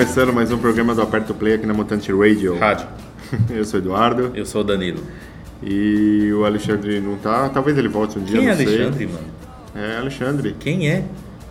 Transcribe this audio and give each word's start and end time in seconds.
começando 0.00 0.32
mais 0.32 0.50
um 0.50 0.56
programa 0.56 0.94
do 0.94 1.02
Aperto 1.02 1.34
Play 1.34 1.52
aqui 1.56 1.66
na 1.66 1.74
Mutante 1.74 2.10
Radio. 2.10 2.58
Rádio. 2.58 2.86
Eu 3.54 3.62
sou 3.66 3.78
o 3.78 3.82
Eduardo 3.82 4.30
Eu 4.34 4.46
sou 4.46 4.62
o 4.62 4.64
Danilo. 4.64 5.02
e 5.62 6.32
o 6.32 6.42
Alexandre 6.46 6.98
não 7.00 7.18
tá. 7.18 7.50
Talvez 7.50 7.76
ele 7.76 7.88
volte 7.88 8.18
um 8.18 8.24
dia, 8.24 8.38
Quem 8.38 8.48
é 8.48 8.50
não 8.52 8.56
sei. 8.56 8.66
Alexandre, 8.66 9.06
mano? 9.06 9.26
É 9.74 9.98
Alexandre. 9.98 10.56
Quem 10.58 10.88
é? 10.88 11.04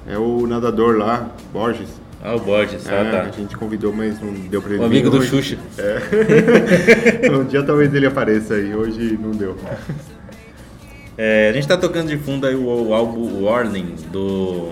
É 0.08 0.18
o 0.18 0.48
nadador 0.48 0.98
lá, 0.98 1.30
Borges. 1.54 1.90
Ah, 2.24 2.34
o 2.34 2.40
Borges, 2.40 2.88
É, 2.88 2.98
ah, 2.98 3.02
A 3.02 3.26
tá. 3.26 3.32
gente 3.38 3.56
convidou, 3.56 3.94
mas 3.94 4.20
não 4.20 4.34
deu 4.34 4.64
pra 4.64 4.74
ele 4.74 4.82
O 4.82 4.86
amigo 4.88 5.12
do 5.12 5.18
hoje. 5.20 5.28
Xuxa. 5.28 5.58
um 7.32 7.44
dia 7.44 7.62
talvez 7.62 7.94
ele 7.94 8.08
apareça 8.08 8.56
aí, 8.56 8.74
hoje 8.74 9.16
não 9.22 9.30
deu. 9.30 9.56
É, 11.16 11.50
a 11.52 11.54
gente 11.54 11.68
tá 11.68 11.78
tocando 11.78 12.08
de 12.08 12.18
fundo 12.18 12.48
aí 12.48 12.56
o, 12.56 12.66
o 12.66 12.94
álbum 12.96 13.44
Warning 13.44 13.94
do 14.12 14.72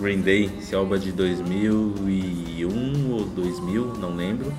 Green 0.00 0.20
Day. 0.20 0.50
Esse 0.58 0.74
álbum 0.74 0.94
é 0.94 0.98
de 0.98 1.12
2001 1.12 3.10
ou 3.12 3.24
2000, 3.24 3.94
não 3.98 4.14
lembro. 4.14 4.52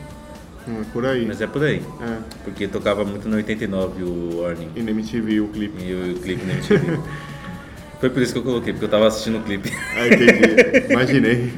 Hum, 0.67 0.83
Por 0.91 1.05
aí. 1.05 1.25
Mas 1.25 1.41
é 1.41 1.47
por 1.47 1.63
aí. 1.63 1.81
É. 2.01 2.17
Porque 2.43 2.67
tocava 2.67 3.03
muito 3.03 3.27
no 3.27 3.35
89 3.37 4.03
o 4.03 4.41
Warning. 4.41 4.69
E 4.75 4.81
na 4.81 4.91
MTV 4.91 5.41
o 5.41 5.47
clipe. 5.47 5.83
E 5.83 5.93
o, 5.93 6.15
o 6.15 6.19
clipe 6.19 6.45
na 6.45 6.53
MTV. 6.53 6.99
Foi 7.99 8.09
por 8.09 8.21
isso 8.21 8.31
que 8.31 8.39
eu 8.39 8.43
coloquei, 8.43 8.71
porque 8.71 8.85
eu 8.85 8.89
tava 8.89 9.07
assistindo 9.07 9.39
o 9.39 9.41
clipe. 9.41 9.71
Ah, 9.95 10.07
entendi. 10.07 10.93
Imaginei. 10.93 11.51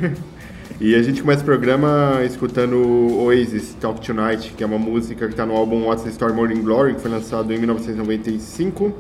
E 0.80 0.96
a 0.96 1.04
gente 1.04 1.22
começa 1.22 1.44
o 1.44 1.46
programa 1.46 2.22
escutando 2.26 2.76
Oasis 3.20 3.76
Talk 3.80 4.04
Tonight, 4.04 4.54
que 4.58 4.64
é 4.64 4.66
uma 4.66 4.80
música 4.80 5.28
que 5.28 5.34
está 5.34 5.46
no 5.46 5.56
álbum 5.56 5.86
What's 5.86 6.04
the 6.04 6.10
Story 6.10 6.34
Morning 6.34 6.64
Glory, 6.64 6.96
que 6.96 7.02
foi 7.02 7.12
lançado 7.12 7.54
em 7.54 7.60
1995. 7.60 8.92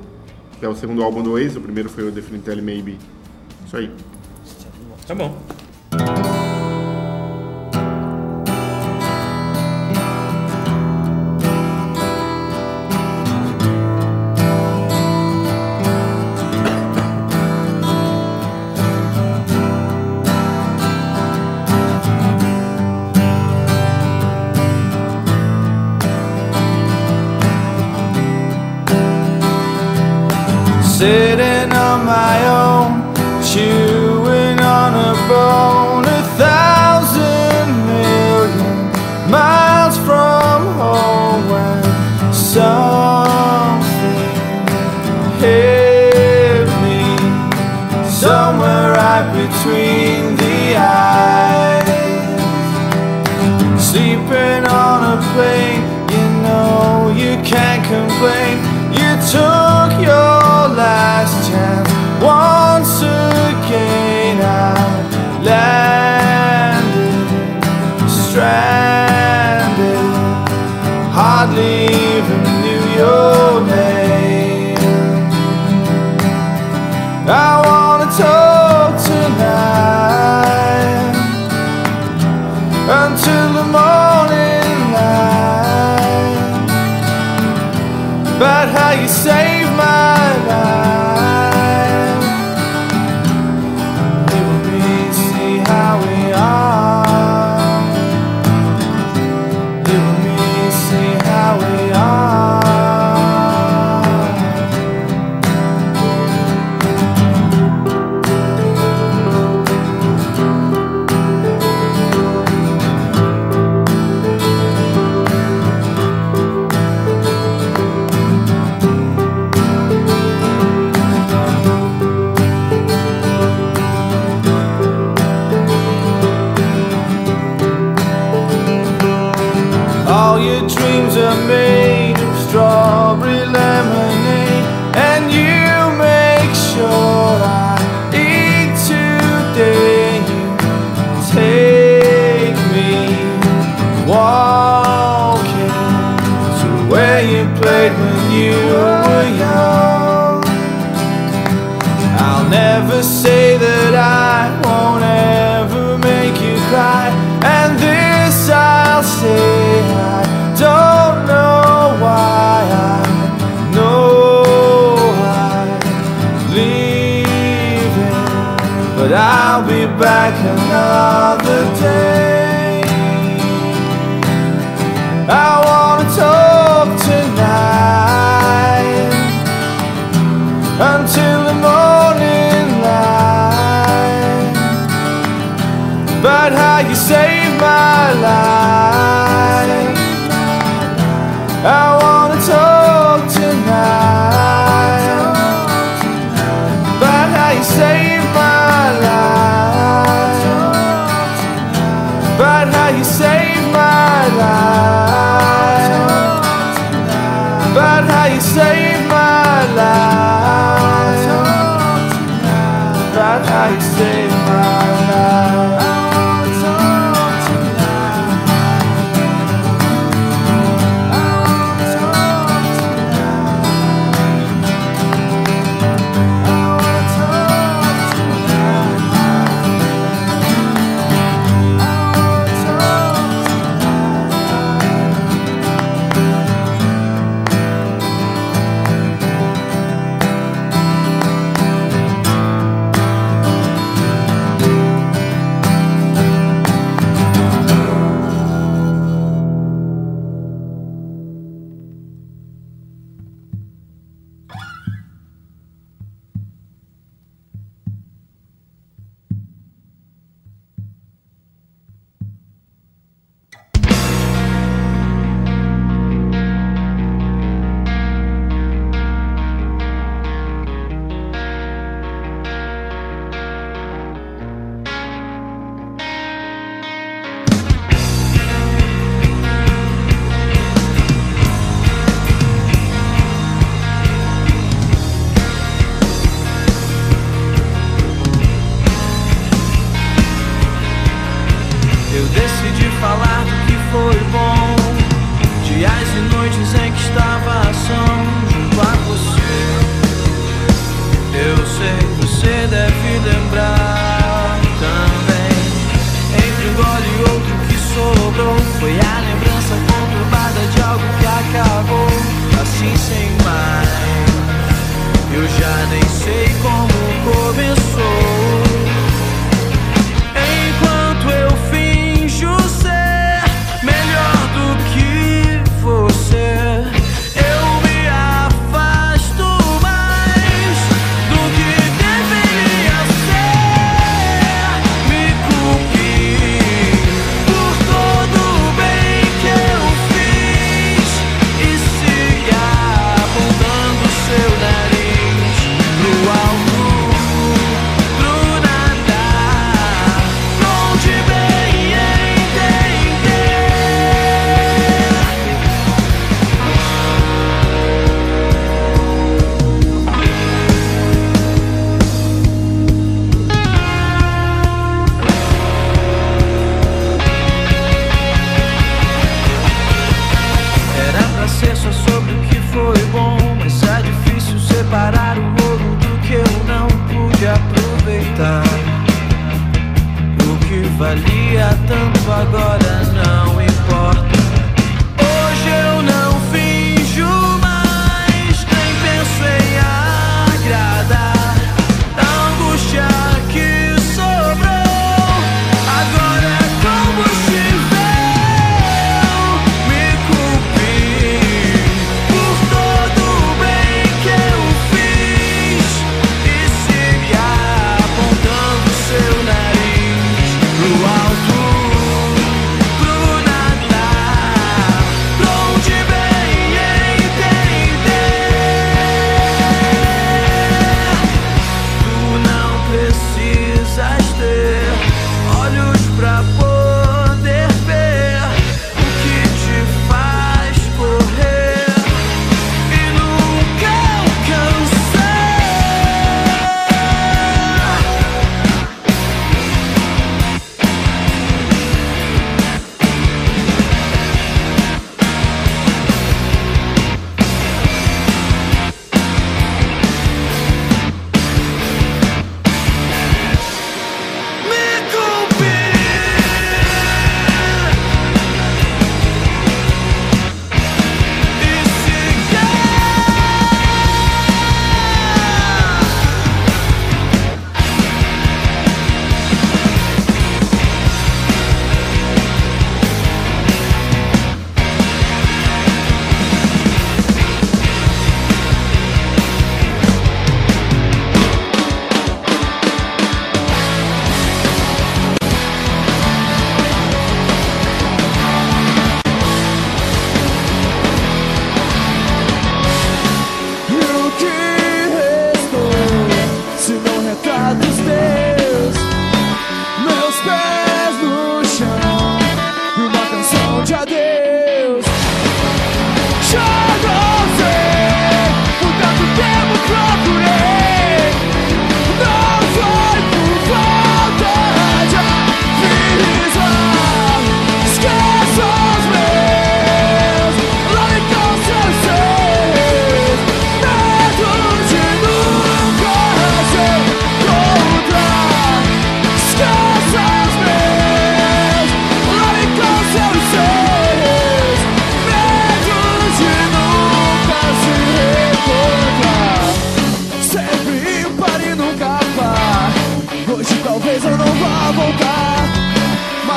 É 0.61 0.67
o 0.67 0.75
segundo 0.75 1.01
álbum 1.01 1.23
do 1.23 1.31
Oasis, 1.31 1.55
o 1.55 1.61
primeiro 1.61 1.89
foi 1.89 2.07
o 2.07 2.11
Definitely 2.11 2.61
Maybe. 2.61 2.99
Isso 3.66 3.75
aí. 3.75 3.89
Tá 5.07 5.16
bom. 5.16 5.35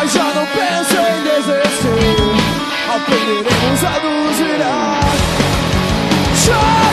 Mas 0.05 0.13
já 0.13 0.23
não 0.35 0.47
penso 0.49 0.97
em 1.01 1.23
desistir. 1.23 2.17
Aprenderemos 2.95 3.85
a 3.85 4.01
nos 4.01 4.37
virar. 4.37 5.01
Chora! 6.45 6.84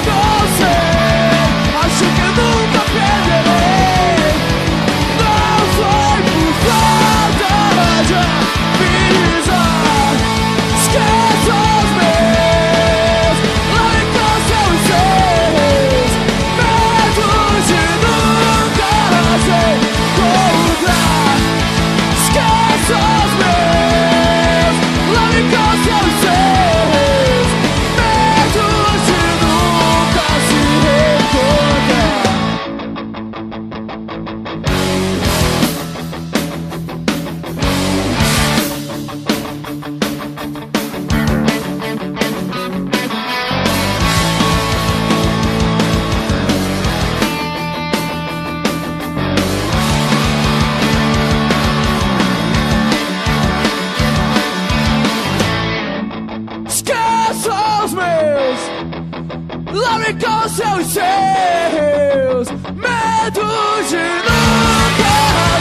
Larry 59.74 60.14
com 60.16 60.50
seus 60.50 60.98
é 60.98 61.72
seus 61.72 62.52
medos 62.76 63.90
de 63.90 64.04
nunca 64.28 65.16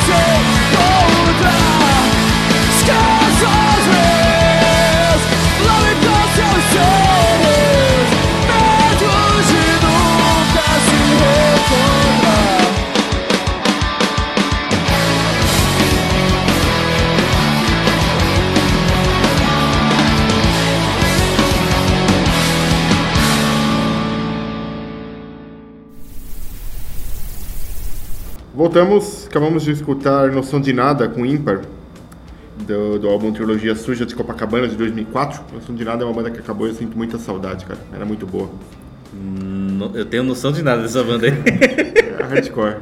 se 0.07 0.21
outra. 0.76 1.69
Voltamos, 28.61 29.26
acabamos 29.26 29.62
de 29.62 29.71
escutar 29.71 30.31
Noção 30.33 30.61
de 30.61 30.71
Nada 30.75 31.09
com 31.09 31.25
Ímpar, 31.25 31.62
do, 32.59 32.99
do 32.99 33.09
álbum 33.09 33.33
Trilogia 33.33 33.75
Suja 33.75 34.05
de 34.05 34.14
Copacabana 34.14 34.69
de 34.69 34.76
2004. 34.76 35.40
Noção 35.55 35.75
de 35.75 35.83
Nada 35.83 36.02
é 36.05 36.07
uma 36.07 36.12
banda 36.12 36.31
que 36.31 36.40
acabou 36.40 36.67
e 36.67 36.71
eu 36.71 36.75
sinto 36.75 36.95
muita 36.95 37.17
saudade, 37.17 37.64
cara. 37.64 37.81
Era 37.90 38.05
muito 38.05 38.26
boa. 38.26 38.50
No- 39.14 39.93
Eu 39.95 40.05
tenho 40.05 40.23
noção 40.25 40.52
de 40.52 40.62
nada 40.62 40.83
dessa 40.83 41.02
banda 41.02 41.25
aí. 41.26 41.33
É 41.33 42.21
hardcore. 42.29 42.76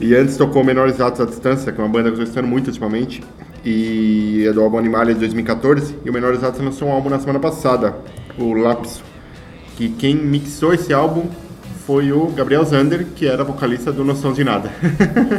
E 0.00 0.14
antes 0.14 0.36
tocou 0.36 0.62
Menores 0.62 1.00
Atos 1.00 1.20
à 1.20 1.24
Distância, 1.24 1.72
que 1.72 1.80
é 1.80 1.82
uma 1.82 1.90
banda 1.90 2.04
que 2.04 2.10
eu 2.10 2.22
estou 2.22 2.24
escutando 2.26 2.46
muito 2.48 2.68
ultimamente. 2.68 3.24
E 3.64 4.44
é 4.48 4.52
do 4.52 4.62
álbum 4.62 4.78
Animalia 4.78 5.14
de 5.14 5.18
2014. 5.18 5.96
E 6.04 6.10
o 6.10 6.12
Menores 6.12 6.44
Atos 6.44 6.60
lançou 6.60 6.86
um 6.86 6.92
álbum 6.92 7.10
na 7.10 7.18
semana 7.18 7.40
passada, 7.40 7.96
o 8.38 8.52
Lapso. 8.54 9.02
Que 9.76 9.88
quem 9.88 10.14
mixou 10.14 10.72
esse 10.72 10.92
álbum 10.94 11.26
foi 11.92 12.10
o 12.10 12.28
Gabriel 12.28 12.64
Zander, 12.64 13.04
que 13.14 13.26
era 13.26 13.44
vocalista 13.44 13.92
do 13.92 14.02
Noção 14.02 14.32
de 14.32 14.42
Nada. 14.42 14.72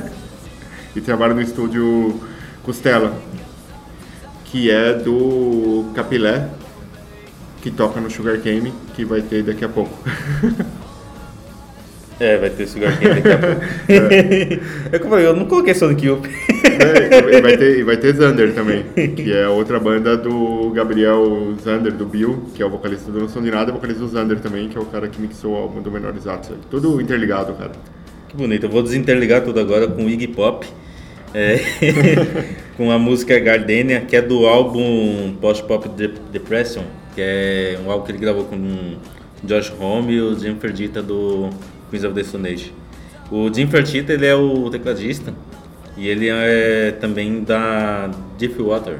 e 0.95 1.01
trabalha 1.01 1.33
no 1.33 1.41
estúdio 1.41 2.21
Costela, 2.61 3.19
que 4.45 4.69
é 4.69 4.93
do 4.93 5.91
Capilé, 5.95 6.47
que 7.59 7.71
toca 7.71 7.99
no 7.99 8.11
Sugar 8.11 8.39
Cane, 8.39 8.71
que 8.93 9.03
vai 9.03 9.23
ter 9.23 9.41
daqui 9.41 9.65
a 9.65 9.69
pouco. 9.69 9.97
É, 12.19 12.37
vai 12.37 12.49
ter 12.51 12.67
Sugar 12.67 12.97
Cane 12.99 13.21
daqui 13.21 13.31
a 13.31 13.37
pouco. 13.37 13.61
É 14.93 14.99
como 14.99 15.05
eu 15.05 15.09
falei, 15.09 15.25
eu 15.25 15.35
não 15.35 15.45
coloquei 15.45 15.73
Sonic 15.73 16.05
Youth. 16.05 16.25
É, 16.63 17.37
e 17.37 17.41
vai 17.41 17.57
ter, 17.57 17.79
e 17.79 17.83
vai 17.83 17.97
ter 17.97 18.13
Zander 18.15 18.53
também, 18.55 18.83
que 19.15 19.33
é 19.33 19.47
outra 19.47 19.79
banda 19.79 20.15
do 20.15 20.69
Gabriel 20.71 21.53
Zander, 21.63 21.91
do 21.91 22.05
Bill, 22.05 22.43
que 22.53 22.61
é 22.61 22.65
o 22.65 22.69
vocalista 22.69 23.11
do 23.11 23.19
Noção 23.19 23.41
de 23.41 23.49
Nada, 23.51 23.71
e 23.71 23.73
o 23.73 23.75
vocalista 23.75 24.01
do 24.03 24.07
Zander 24.09 24.39
também, 24.39 24.69
que 24.69 24.77
é 24.77 24.81
o 24.81 24.85
cara 24.85 25.07
que 25.07 25.19
mixou 25.19 25.53
o 25.53 25.55
álbum 25.55 25.81
do 25.81 25.91
Menores 25.91 26.27
Atos. 26.27 26.51
Tudo 26.69 27.01
interligado, 27.01 27.53
cara. 27.53 27.71
Que 28.29 28.37
bonito. 28.37 28.65
Eu 28.65 28.69
vou 28.69 28.83
desinterligar 28.83 29.41
tudo 29.41 29.59
agora 29.59 29.87
com 29.87 30.07
Iggy 30.07 30.27
Pop. 30.27 30.65
é, 31.33 31.59
com 32.77 32.91
a 32.91 32.99
música 32.99 33.39
Gardenia, 33.39 34.01
que 34.01 34.15
é 34.15 34.21
do 34.21 34.45
álbum 34.45 35.35
Post 35.41 35.63
Pop 35.63 35.89
De- 35.89 36.13
Depression, 36.31 36.83
que 37.15 37.21
é 37.21 37.79
um 37.85 37.89
álbum 37.91 38.05
que 38.05 38.11
ele 38.11 38.19
gravou 38.19 38.45
com 38.45 38.95
Josh 39.43 39.73
Homme 39.79 40.13
e 40.13 40.21
o 40.21 40.37
Jim 40.39 40.55
Fertitta 40.59 41.01
do 41.01 41.49
Queens 41.93 42.03
of 42.05 42.15
the 42.15 42.23
Stone 42.23 42.47
Age. 42.47 42.73
O 43.31 43.53
Jim 43.53 43.67
Fertitta 43.67 44.13
ele 44.13 44.25
é 44.25 44.35
o 44.35 44.69
tecladista 44.71 45.31
e 45.95 46.07
ele 46.07 46.27
é 46.29 46.91
também 46.99 47.43
da 47.43 48.09
Deep 48.39 48.59
Water. 48.61 48.99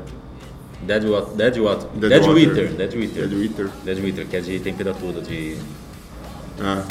Dead 0.83 1.03
Water, 1.05 1.33
Dead 1.35 1.57
Water, 1.57 1.88
Dead 1.95 2.09
Dead, 2.09 2.21
Water. 2.21 2.33
Wither, 2.35 2.67
Dead 2.73 2.93
Wither, 2.93 3.27
Dead 3.27 3.33
Wither. 3.39 3.69
Dead 3.85 4.03
Wither, 4.03 4.27
que 4.27 4.35
é 4.35 4.41
de 4.41 4.59
temperatura, 4.59 5.21
de 5.21 5.55
Ah, 6.62 6.83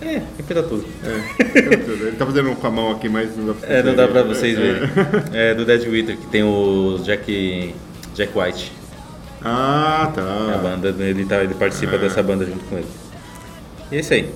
é 0.00 0.20
temperatura. 0.36 0.82
é. 1.04 1.58
Ele 2.06 2.16
tá 2.16 2.24
fazendo 2.26 2.56
com 2.56 2.66
a 2.66 2.70
mão 2.70 2.90
aqui, 2.92 3.08
mas 3.10 3.36
não 3.36 3.46
dá 3.48 3.54
pra 3.54 3.68
É, 3.68 3.82
não 3.82 3.94
dá 3.94 4.08
pra 4.08 4.22
vocês 4.22 4.56
verem. 4.58 4.82
É 5.32 5.54
do 5.54 5.64
Dead 5.64 5.86
Wither, 5.86 6.16
que 6.16 6.26
tem 6.28 6.42
o 6.42 6.98
Jack, 7.04 7.74
Jack 8.14 8.32
White. 8.38 8.72
Ah, 9.44 10.04
A 10.04 10.06
tá. 10.06 10.58
banda, 10.62 10.94
ele, 11.04 11.24
tá, 11.26 11.42
ele 11.44 11.54
participa 11.54 11.98
dessa 11.98 12.22
banda 12.22 12.46
junto 12.46 12.64
com 12.64 12.78
ele. 12.78 12.86
E 13.90 13.96
é 13.96 14.00
isso 14.00 14.14
aí. 14.14 14.28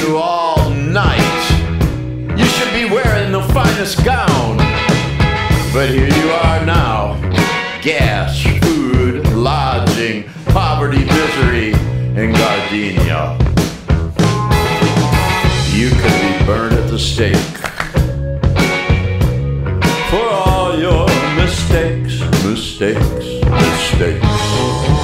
you 0.00 0.18
all 0.18 0.70
night. 0.70 1.18
You 2.36 2.44
should 2.44 2.72
be 2.72 2.84
wearing 2.92 3.32
the 3.32 3.42
finest 3.54 4.04
gown. 4.04 4.56
But 5.72 5.90
here 5.90 6.08
you 6.08 6.30
are 6.30 6.64
now. 6.64 7.14
Gas, 7.82 8.42
food, 8.62 9.26
lodging, 9.28 10.24
poverty, 10.46 11.04
misery, 11.04 11.72
and 12.16 12.34
gardenia. 12.34 13.36
You 15.72 15.90
could 15.90 16.18
be 16.20 16.46
burned 16.46 16.74
at 16.74 16.90
the 16.90 16.98
stake. 16.98 17.36
For 20.10 20.28
all 20.28 20.78
your 20.78 21.06
mistakes, 21.36 22.20
mistakes, 22.44 23.26
mistakes. 23.44 24.97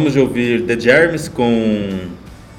Acabamos 0.00 0.14
de 0.14 0.20
ouvir 0.20 0.62
The 0.62 0.80
Jeremys 0.80 1.28
com 1.28 2.08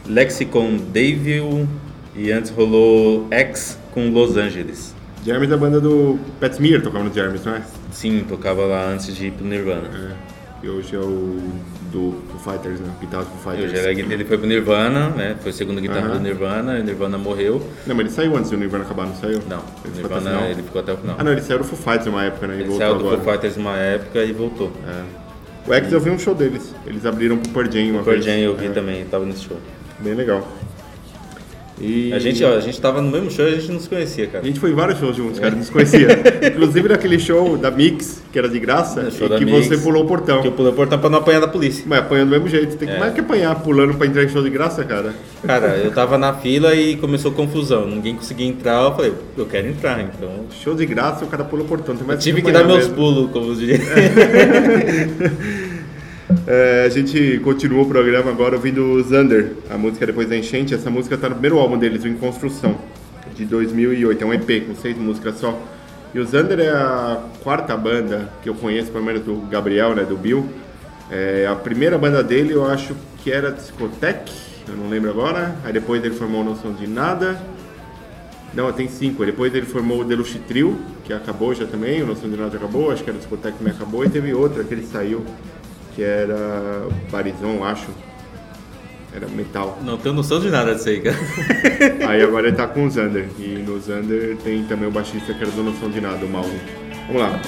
Lexicon 0.08 0.78
Devil 0.94 1.68
e 2.16 2.32
antes 2.32 2.52
rolou 2.52 3.26
X 3.32 3.80
com 3.92 4.12
Los 4.12 4.38
Angeles. 4.38 4.94
Jeremy 5.26 5.48
da 5.48 5.58
banda 5.58 5.82
do 5.82 6.20
Pat 6.40 6.54
Smear 6.54 6.84
tocava 6.84 7.04
no 7.04 7.12
Jeremy, 7.12 7.40
não 7.44 7.56
é? 7.56 7.64
Sim, 7.92 8.24
tocava 8.30 8.64
lá 8.66 8.86
antes 8.90 9.16
de 9.16 9.26
ir 9.26 9.32
pro 9.32 9.44
Nirvana. 9.44 9.90
É. 9.92 10.66
E 10.66 10.70
hoje 10.70 10.96
é 10.96 11.00
o 11.00 11.40
do 11.92 12.22
Foo 12.30 12.54
Fighters, 12.54 12.80
né? 12.80 12.92
Guitarra 13.02 13.24
do 13.24 13.32
Foo 13.32 13.54
Hoje 13.54 13.62
Fighters. 13.70 13.88
ele, 13.98 14.14
ele 14.14 14.26
foi 14.26 14.38
pro 14.38 14.48
Nirvana, 14.48 15.10
né? 15.10 15.36
Foi 15.42 15.50
o 15.52 15.54
segundo 15.56 15.82
guitarra 15.82 16.10
do 16.10 16.20
Nirvana, 16.20 16.78
e 16.78 16.82
o 16.82 16.84
Nirvana 16.84 17.18
morreu. 17.18 17.60
Não, 17.88 17.96
mas 17.96 18.06
ele 18.06 18.14
saiu 18.14 18.38
antes 18.38 18.52
do 18.52 18.58
Nirvana 18.58 18.84
acabar, 18.84 19.08
não 19.08 19.16
saiu? 19.16 19.42
Não, 19.50 19.64
Ele 19.84 19.94
o 19.94 19.96
ficou 19.96 20.16
até 20.16 20.30
o 20.30 20.32
Nirvana 20.32 20.64
ficou 20.64 20.82
até 20.82 20.94
o 20.94 20.98
final. 20.98 21.16
Ah, 21.18 21.24
não, 21.24 21.32
ele 21.32 21.42
saiu 21.42 21.58
do 21.58 21.64
Foo 21.64 21.76
Fighters 21.80 22.06
uma 22.06 22.24
época, 22.24 22.46
né? 22.46 22.54
E 22.54 22.60
ele 22.60 22.68
voltou 22.70 22.86
saiu 22.86 22.94
do 23.00 23.08
agora. 23.08 23.18
Foo 23.18 23.34
Fighters 23.34 23.58
uma 23.58 23.76
época 23.76 24.24
e 24.24 24.32
voltou. 24.32 24.72
É. 24.88 25.21
O 25.68 25.74
X 25.74 25.92
eu 25.92 26.00
vi 26.00 26.10
um 26.10 26.18
show 26.20 26.34
deles. 26.34 26.74
Eles 26.86 27.06
abriram 27.06 27.38
pro 27.38 27.52
Pearl 27.52 27.72
Jam 27.72 27.92
uma 27.92 28.04
Pearl 28.04 28.20
vez. 28.20 28.26
Jam 28.26 28.36
eu 28.36 28.56
vi 28.56 28.66
É, 28.66 28.70
também, 28.70 29.06
tava 29.06 29.26
nesse 29.26 29.44
show. 29.44 29.58
Bem 30.00 30.14
legal. 30.16 30.48
E... 31.80 32.12
A 32.14 32.20
gente, 32.20 32.44
ó, 32.44 32.56
a 32.56 32.60
gente 32.60 32.80
tava 32.80 33.02
no 33.02 33.10
mesmo 33.10 33.32
show 33.32 33.46
e 33.46 33.50
a 33.50 33.58
gente 33.58 33.72
não 33.72 33.80
se 33.80 33.90
conhecia, 33.90 34.26
A 34.26 34.28
cara. 34.28 34.44
gente 34.46 34.60
foi 34.60 34.72
em 34.72 34.74
vários 34.76 35.00
shows 35.00 35.16
juntos, 35.16 35.40
cara, 35.40 35.56
não 35.56 35.64
se 35.64 35.72
conhecia. 35.72 36.08
Inclusive 36.48 36.90
naquele 36.90 37.18
show 37.18 37.58
da 37.58 37.72
Mix, 37.72 38.22
que 38.32 38.38
era 38.38 38.48
de 38.48 38.60
graça, 38.60 39.02
É, 39.02 39.08
e 39.08 39.38
que 39.40 39.46
Mix. 39.46 39.68
você 39.68 39.78
pulou 39.78 40.04
o 40.04 40.08
portão. 40.08 40.42
Que 40.42 40.48
eu 40.48 40.52
pulei 40.52 40.72
o 40.72 40.76
portão 40.76 41.00
pra 41.00 41.10
não 41.10 41.20
apanhar 41.20 41.40
da 41.40 41.48
polícia. 41.48 41.84
Mas 41.88 42.00
apanhando 42.00 42.30
do 42.30 42.32
mesmo 42.32 42.48
jeito. 42.48 42.76
Tem 42.78 42.88
que 42.88 42.94
É. 42.96 43.00
mais 43.00 43.14
que 43.14 43.20
apanhar 43.22 43.56
pulando 43.62 43.94
pra 43.96 44.06
entrar 44.06 44.24
em 44.24 44.30
show 44.30 44.44
de 44.44 44.50
graça, 44.50 44.84
cara. 44.84 45.14
Cara, 45.44 45.68
eu 45.78 45.92
tava 45.92 46.18
na 46.18 46.34
fila 46.34 46.76
e 46.76 46.98
começou 46.98 47.32
confusão. 47.32 47.88
Ninguém 47.88 48.16
conseguia 48.16 48.46
entrar, 48.48 48.84
eu 48.84 48.96
falei, 48.96 49.14
eu 49.38 49.46
quero 49.48 49.68
entrar, 49.68 50.02
então. 50.02 50.30
Show 50.64 50.76
de 50.76 50.86
graça, 50.86 51.26
o 51.26 51.28
cara 51.28 51.44
pula 51.44 51.64
o 51.64 51.66
portão. 51.66 51.96
Tem 51.96 52.04
Eu 52.04 52.08
mais 52.08 52.24
tive 52.24 52.42
que 52.42 52.50
apanhar 52.50 52.62
dar 52.64 52.68
meus 52.68 52.88
mesmo. 52.88 52.96
pulos, 52.96 53.32
como 53.32 53.56
diria. 53.56 53.80
É, 53.92 55.61
a 56.48 56.90
gente 56.90 57.40
continua 57.44 57.84
o 57.84 57.86
programa 57.86 58.32
agora 58.32 58.56
ouvindo 58.56 59.02
Zander, 59.04 59.54
a 59.70 59.78
música 59.78 60.06
depois 60.06 60.28
da 60.28 60.36
enchente. 60.36 60.74
Essa 60.74 60.90
música 60.90 61.18
tá 61.18 61.30
no 61.30 61.36
primeiro 61.36 61.60
álbum 61.60 61.78
deles, 61.78 62.04
o 62.04 62.08
Em 62.08 62.16
Construção, 62.16 62.78
de 63.36 63.46
2008. 63.46 64.24
É 64.24 64.26
um 64.26 64.34
EP 64.34 64.66
com 64.66 64.76
seis 64.76 64.98
músicas 64.98 65.38
só. 65.38 65.58
E 66.14 66.20
o 66.20 66.26
Zander 66.26 66.60
é 66.60 66.70
a 66.70 67.24
quarta 67.44 67.78
banda 67.78 68.30
que 68.42 68.50
eu 68.50 68.56
conheço, 68.56 68.92
pelo 68.92 69.04
menos 69.04 69.24
do 69.24 69.36
Gabriel, 69.50 69.96
né, 69.96 70.04
do 70.04 70.18
Bill. 70.18 70.50
É, 71.10 71.48
a 71.50 71.56
primeira 71.56 71.98
banda 71.98 72.24
dele 72.24 72.54
eu 72.54 72.66
acho 72.66 72.96
que 73.24 73.32
era 73.32 73.52
Discotech, 73.52 74.32
eu 74.68 74.76
não 74.76 74.90
lembro 74.90 75.10
agora. 75.10 75.56
Aí 75.64 75.72
depois 75.72 76.04
ele 76.04 76.16
formou 76.16 76.44
Noção 76.44 76.74
de 76.74 76.88
Nada. 76.88 77.40
Não, 78.54 78.72
tem 78.74 78.90
cinco. 78.90 79.26
Depois 79.26 79.54
ele 79.54 79.66
formou 79.66 80.02
o 80.02 80.04
Deluxe 80.04 80.40
Trio, 80.40 80.78
que 81.06 81.14
acabou 81.14 81.54
já 81.54 81.66
também, 81.66 82.02
o 82.02 82.08
Noção 82.08 82.30
de 82.30 82.36
Nada 82.36 82.58
acabou, 82.58 82.92
acho 82.92 83.04
que 83.04 83.10
era 83.10 83.20
Discotech 83.20 83.58
também 83.58 83.74
acabou. 83.74 84.04
E 84.04 84.10
teve 84.10 84.34
outra 84.34 84.64
que 84.64 84.74
ele 84.74 84.86
saiu, 84.86 85.26
que 85.96 86.04
era 86.04 86.88
Barizon, 87.12 87.64
acho. 87.64 87.90
Era 89.14 89.28
metal. 89.28 89.78
Não 89.84 89.98
tenho 89.98 90.16
noção 90.16 90.40
de 90.40 90.50
nada 90.50 90.74
disso 90.74 90.88
aí, 90.88 91.02
cara. 91.02 91.18
Aí 92.08 92.22
agora 92.22 92.48
ele 92.48 92.56
tá 92.56 92.66
com 92.66 92.86
o 92.86 92.90
Zander. 92.90 93.28
E 93.38 93.62
no 93.68 93.78
Zander 93.78 94.38
tem 94.38 94.64
também 94.64 94.88
o 94.88 94.92
baixista 94.92 95.34
que 95.34 95.44
era 95.44 95.52
do 95.52 95.64
Noção 95.64 95.90
de 95.90 96.00
Nada, 96.00 96.26
o 96.26 96.30
Mauro. 96.30 96.50
Vamos 97.08 97.22
lá. 97.22 97.42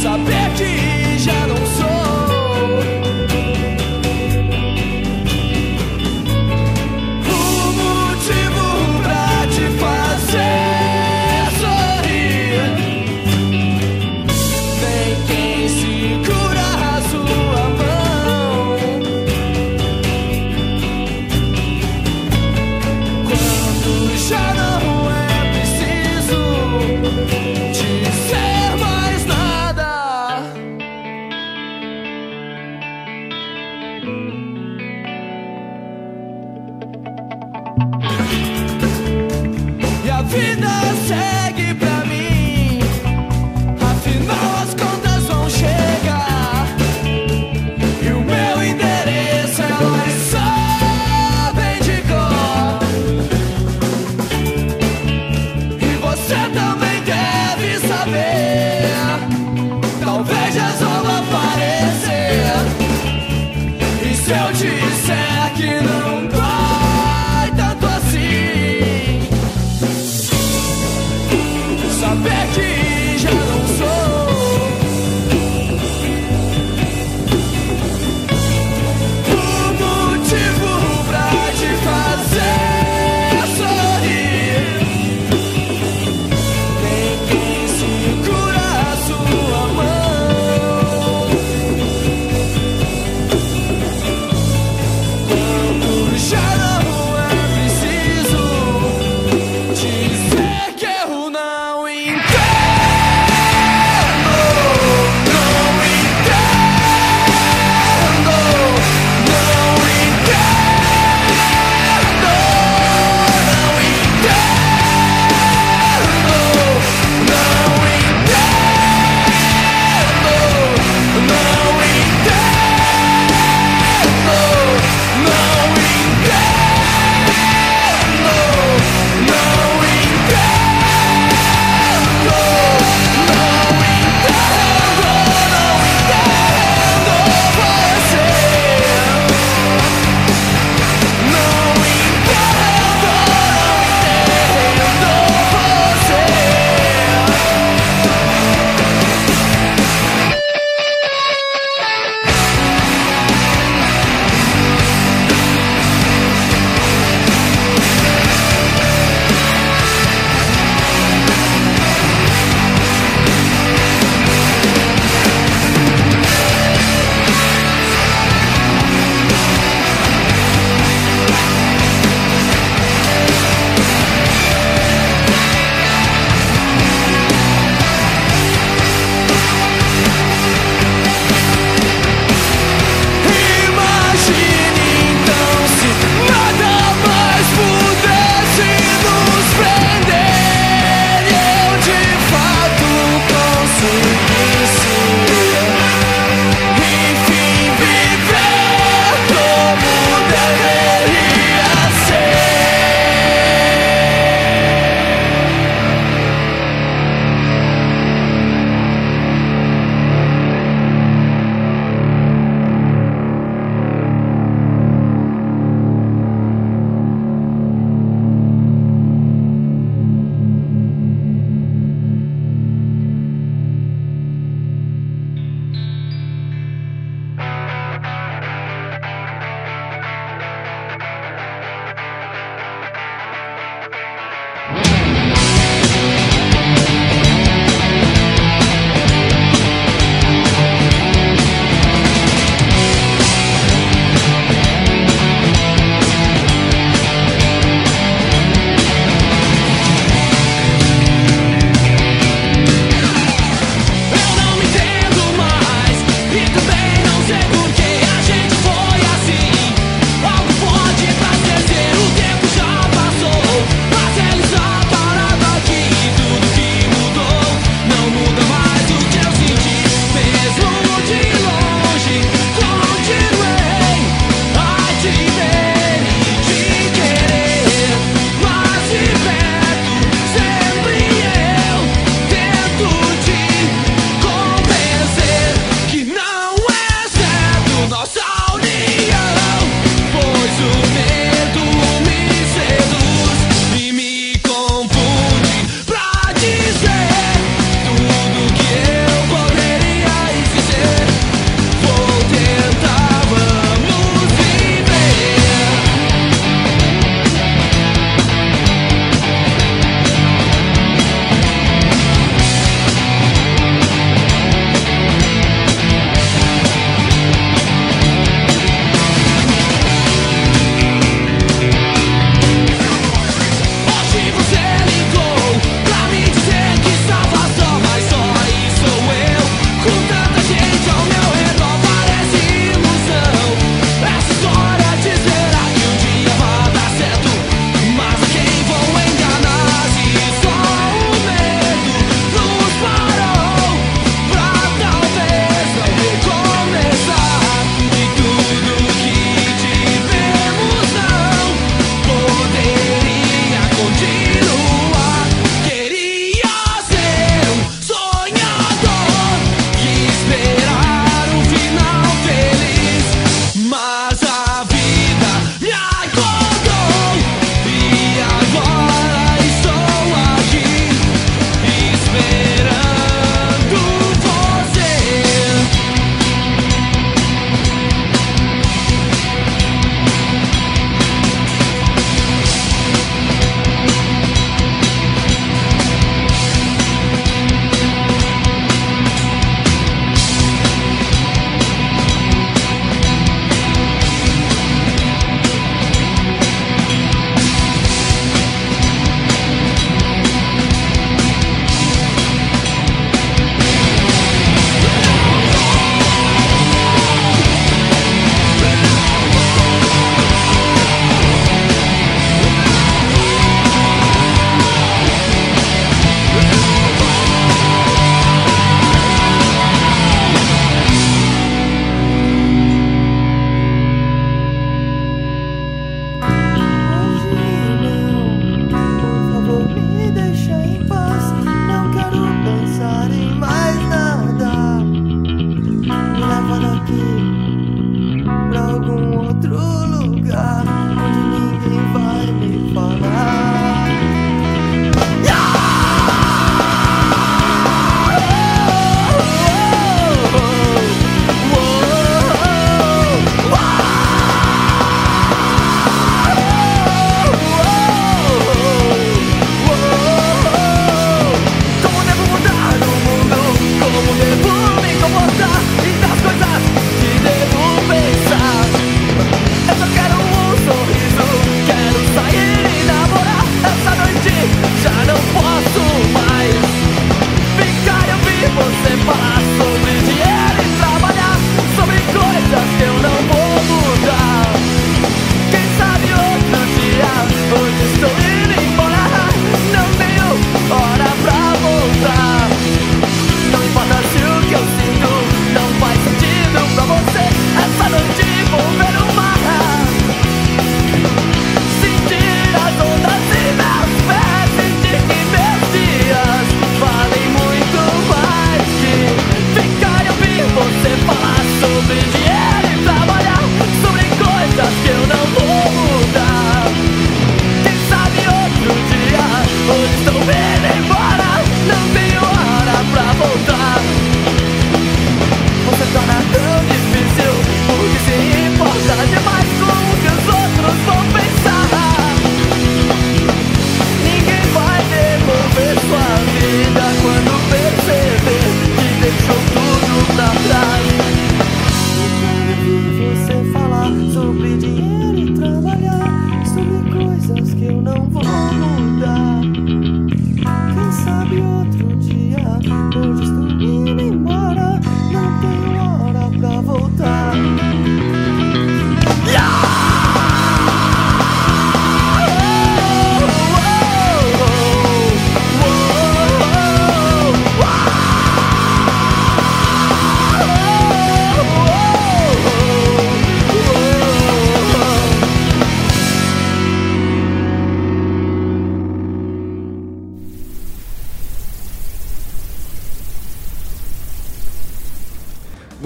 Saber 0.00 0.48
que 0.56 0.89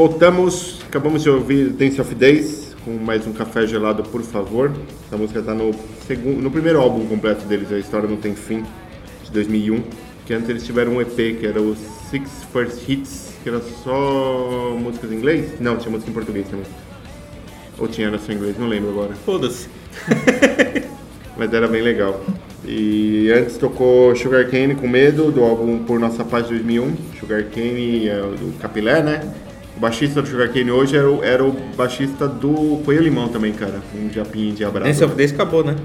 Voltamos, 0.07 0.82
acabamos 0.86 1.22
de 1.22 1.30
ouvir 1.30 1.70
Dance 1.70 1.98
of 1.98 2.14
Days 2.14 2.76
com 2.84 2.90
mais 2.90 3.26
um 3.26 3.32
café 3.32 3.66
gelado, 3.66 4.02
por 4.02 4.20
favor. 4.20 4.70
Essa 5.07 5.16
música 5.16 5.40
está 5.40 5.55
no, 5.55 5.74
segundo, 6.07 6.42
no 6.42 6.50
primeiro 6.50 6.78
álbum 6.78 7.07
completo 7.07 7.46
deles, 7.46 7.72
A 7.72 7.78
História 7.78 8.07
Não 8.07 8.18
Tem 8.18 8.34
Fim, 8.34 8.66
de 9.24 9.30
2001. 9.30 9.82
Que 10.26 10.34
antes 10.34 10.50
eles 10.50 10.62
tiveram 10.62 10.92
um 10.92 11.00
EP 11.00 11.40
que 11.40 11.46
era 11.46 11.59
o 11.59 11.74
Six 12.11 12.30
First 12.52 12.86
Hits, 12.86 13.32
que 13.42 13.48
era 13.48 13.62
só 13.82 14.76
músicas 14.78 15.11
em 15.11 15.14
inglês? 15.14 15.59
Não, 15.59 15.78
tinha 15.78 15.90
música 15.90 16.11
em 16.11 16.12
português 16.12 16.46
também. 16.50 16.66
Ou 17.78 17.88
tinha 17.88 18.09
era 18.09 18.18
só 18.18 18.30
em 18.30 18.34
inglês, 18.34 18.59
não 18.59 18.68
lembro 18.68 18.90
agora. 18.90 19.14
Foda-se. 19.24 19.70
Mas 21.34 21.50
era 21.50 21.66
bem 21.66 21.80
legal. 21.80 22.22
E 22.62 23.32
antes 23.34 23.57
tocou 23.57 24.14
Sugar 24.14 24.50
Cane 24.50 24.74
com 24.74 24.86
Medo, 24.86 25.32
do 25.32 25.42
álbum 25.42 25.78
Por 25.78 25.98
Nossa 25.98 26.26
Paz 26.26 26.46
de 26.46 26.50
2001. 26.50 26.94
Sugar 27.18 27.44
Cane 27.44 28.07
é 28.07 28.20
o 28.20 28.32
do 28.32 28.59
Capilé, 28.59 29.02
né? 29.02 29.43
O 29.77 29.81
baixista 29.81 30.22
do 30.22 30.29
Sugar 30.29 30.49
Cane 30.53 30.70
hoje 30.70 30.97
era 30.97 31.11
o, 31.11 31.25
era 31.25 31.45
o 31.45 31.53
baixista 31.77 32.29
do 32.29 32.81
Coelho 32.85 33.03
Limão 33.03 33.29
também, 33.29 33.53
cara. 33.53 33.81
Um 33.95 34.11
japinho 34.11 34.55
de 34.55 34.64
abraço. 34.64 34.87
Dance 34.87 35.05
of 35.05 35.14
Days 35.14 35.33
acabou, 35.33 35.64
né? 35.64 35.77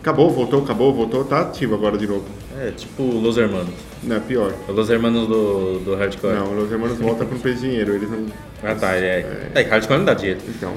Acabou, 0.00 0.30
voltou, 0.30 0.62
acabou, 0.62 0.94
voltou. 0.94 1.24
Tá 1.24 1.42
ativo 1.42 1.74
agora 1.74 1.98
de 1.98 2.06
novo. 2.06 2.24
É, 2.58 2.70
tipo 2.70 3.02
Los 3.02 3.36
Hermanos. 3.36 3.74
Não, 4.02 4.16
é 4.16 4.20
pior. 4.20 4.54
Los 4.68 4.88
Hermanos 4.88 5.28
do, 5.28 5.80
do 5.80 5.94
Hardcore. 5.94 6.34
Não, 6.34 6.58
os 6.58 6.72
hermanos 6.72 6.98
voltam 6.98 7.26
com 7.26 7.38
peso 7.38 7.56
de 7.56 7.68
dinheiro. 7.68 7.94
Eles 7.94 8.10
não... 8.10 8.26
Ah, 8.62 8.74
tá, 8.74 8.96
é. 8.96 9.50
É, 9.54 9.62
Hardcore 9.62 9.98
não 9.98 10.04
dá 10.04 10.14
dinheiro. 10.14 10.40
Então... 10.48 10.72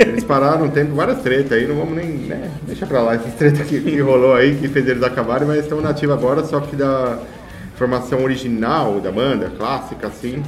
Eles 0.00 0.24
pararam, 0.24 0.68
tem 0.68 0.84
várias 0.84 1.20
tretas 1.22 1.52
aí, 1.52 1.66
não 1.66 1.76
vamos 1.76 1.94
nem, 1.94 2.06
né, 2.06 2.50
deixa 2.62 2.86
pra 2.86 3.02
lá 3.02 3.14
essas 3.14 3.34
tretas 3.34 3.66
que, 3.66 3.80
que 3.80 4.00
rolou 4.00 4.34
aí, 4.34 4.56
que 4.56 4.68
fez 4.68 4.86
eles 4.86 5.02
acabarem, 5.02 5.46
mas 5.46 5.60
estão 5.60 5.80
nativos 5.80 6.16
agora, 6.16 6.44
só 6.44 6.60
que 6.60 6.76
da 6.76 7.18
formação 7.76 8.22
original 8.22 9.00
da 9.00 9.10
banda, 9.10 9.52
clássica 9.56 10.06
assim, 10.06 10.42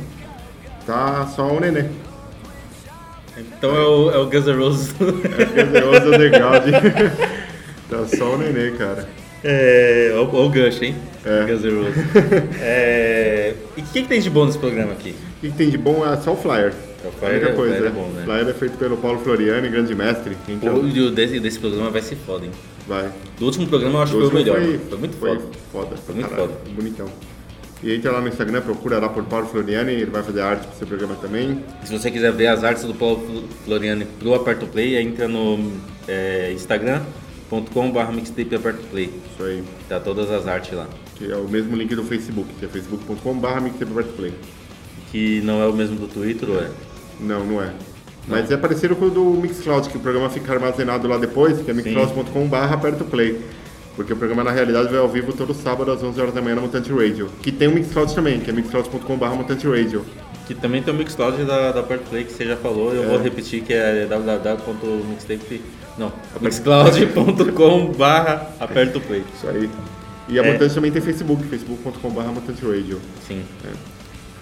tá 0.86 1.26
só 1.26 1.46
o 1.48 1.60
Nenê. 1.60 1.84
Então 3.36 3.74
é 3.76 3.86
o, 3.86 4.10
é 4.10 4.18
o 4.18 4.26
Guns 4.26 4.46
N' 4.46 4.58
Roses. 4.58 4.92
Poderoso 4.92 6.14
underground. 6.14 6.62
tá 7.88 8.06
só 8.16 8.34
o 8.34 8.38
Nenê, 8.38 8.72
cara. 8.72 9.08
É, 9.42 10.12
o 10.16 10.48
gancho, 10.50 10.84
hein? 10.84 10.94
É. 11.24 11.44
Guns 11.46 11.64
N' 11.64 11.82
Roses. 11.82 12.04
É, 12.60 13.54
e 13.76 13.80
o 13.80 13.84
que, 13.84 14.02
que 14.02 14.08
tem 14.08 14.20
de 14.20 14.28
bom 14.30 14.44
nesse 14.46 14.58
programa 14.58 14.92
aqui? 14.92 15.10
O 15.38 15.40
que, 15.40 15.50
que 15.50 15.56
tem 15.56 15.70
de 15.70 15.78
bom 15.78 16.06
é 16.06 16.16
só 16.18 16.32
o 16.32 16.36
Flyer. 16.36 16.72
O 17.02 17.08
A 17.08 17.12
Flyer 17.12 17.34
única 17.36 17.48
é- 17.48 17.52
o 17.52 17.56
coisa, 17.56 17.76
Flyer 17.76 17.90
é 17.90 17.94
bom, 17.94 18.08
né? 18.08 18.22
O 18.22 18.24
Flyer 18.26 18.48
é 18.48 18.52
feito 18.52 18.76
pelo 18.78 18.96
Paulo 18.98 19.18
Floriani, 19.20 19.68
grande 19.70 19.94
mestre. 19.94 20.36
É 20.62 20.70
o- 20.70 20.82
O 20.82 20.88
e 20.88 21.00
o 21.00 21.10
desse, 21.10 21.40
desse 21.40 21.58
programa 21.58 21.88
vai 21.90 22.02
ser 22.02 22.16
foda, 22.26 22.44
hein? 22.44 22.52
Vai. 22.86 23.08
Do 23.38 23.46
último 23.46 23.66
programa 23.66 24.00
eu 24.00 24.02
acho 24.02 24.12
que 24.12 24.18
foi 24.18 24.28
o 24.28 24.34
melhor. 24.34 24.56
Foi, 24.60 24.98
muito 24.98 25.16
foi 25.16 25.30
foda. 25.30 25.42
foda. 25.72 25.96
Foi 25.96 26.14
muito 26.14 26.28
caralho, 26.28 26.48
foda. 26.48 26.60
Bonitão. 26.74 27.06
E 27.82 27.94
entra 27.94 28.12
lá 28.12 28.20
no 28.20 28.28
Instagram, 28.28 28.60
procura 28.60 28.98
lá 28.98 29.08
por 29.08 29.24
Paulo 29.24 29.46
Floriani, 29.46 29.92
ele 29.92 30.10
vai 30.10 30.22
fazer 30.22 30.42
arte 30.42 30.66
pro 30.66 30.76
seu 30.76 30.86
programa 30.86 31.14
também. 31.16 31.64
Se 31.84 31.92
você 31.96 32.10
quiser 32.10 32.30
ver 32.32 32.48
as 32.48 32.62
artes 32.62 32.84
do 32.84 32.94
Paulo 32.94 33.48
Floriani 33.64 34.04
pro 34.18 34.34
Aperto 34.34 34.66
Play, 34.66 34.98
entra 34.98 35.26
no 35.26 35.72
é, 36.06 36.52
instagram.com.br 36.52 38.12
mixtape 38.12 38.54
Aperto 38.54 38.82
Play. 38.88 39.10
Isso 39.32 39.42
aí. 39.42 39.64
Tá 39.88 39.98
todas 39.98 40.30
as 40.30 40.46
artes 40.46 40.72
lá. 40.72 40.86
Que 41.16 41.32
é 41.32 41.36
o 41.36 41.48
mesmo 41.48 41.74
link 41.74 41.94
do 41.94 42.04
Facebook, 42.04 42.48
que 42.58 42.66
é 42.66 42.68
facebook.com.br 42.68 43.60
mixtapeplay. 43.62 44.34
Que 45.10 45.40
não 45.42 45.62
é 45.62 45.66
o 45.66 45.72
mesmo 45.72 45.96
do 45.96 46.06
Twitter, 46.06 46.50
ou 46.50 46.60
é? 46.60 46.70
Não, 47.18 47.44
não 47.44 47.62
é. 47.62 47.72
Mas 48.28 48.50
é 48.50 48.56
parecido 48.56 48.94
com 48.94 49.06
o 49.06 49.10
do 49.10 49.24
Mixcloud, 49.24 49.88
que 49.88 49.96
o 49.96 50.00
programa 50.00 50.28
fica 50.28 50.52
armazenado 50.52 51.08
lá 51.08 51.18
depois, 51.18 51.60
que 51.62 51.70
é 51.70 51.74
mixcloud.com.br 51.74 52.56
aperta 52.56 53.04
o 53.04 53.06
play. 53.06 53.40
Porque 54.00 54.14
o 54.14 54.16
programa 54.16 54.42
na 54.42 54.50
realidade 54.50 54.88
vai 54.88 54.98
ao 54.98 55.06
vivo 55.10 55.30
todo 55.30 55.52
sábado 55.52 55.92
às 55.92 56.02
11 56.02 56.18
horas 56.18 56.32
da 56.32 56.40
manhã 56.40 56.54
na 56.54 56.62
Mutante 56.62 56.90
Radio. 56.90 57.28
Que 57.42 57.52
tem 57.52 57.68
o 57.68 57.74
Mixcloud 57.74 58.14
também, 58.14 58.40
que 58.40 58.48
é 58.48 58.52
mixcloud.com.br 58.54 59.26
Mutante 59.36 59.66
Radio. 59.68 60.06
Que 60.46 60.54
também 60.54 60.82
tem 60.82 60.94
o 60.94 60.96
Mixcloud 60.96 61.44
da, 61.44 61.70
da 61.70 61.80
Aperto 61.80 62.08
Play 62.08 62.24
que 62.24 62.32
você 62.32 62.46
já 62.46 62.56
falou, 62.56 62.94
eu 62.94 63.02
É. 63.04 63.06
vou 63.08 63.18
repetir 63.20 63.60
que 63.62 63.74
é 63.74 64.06
www.mixtape. 64.06 65.60
Não, 65.98 66.10
mixcloud.com.br 66.40 68.04
Aperto 68.58 69.00
Play. 69.02 69.22
Isso 69.36 69.46
aí. 69.46 69.68
E 70.30 70.40
a 70.40 70.42
É. 70.46 70.50
Mutante 70.50 70.74
também 70.74 70.90
tem 70.90 71.02
Facebook, 71.02 71.44
facebook.com.br 71.44 72.22
Mutante 72.22 72.64
Radio. 72.64 72.98
Sim. 73.28 73.42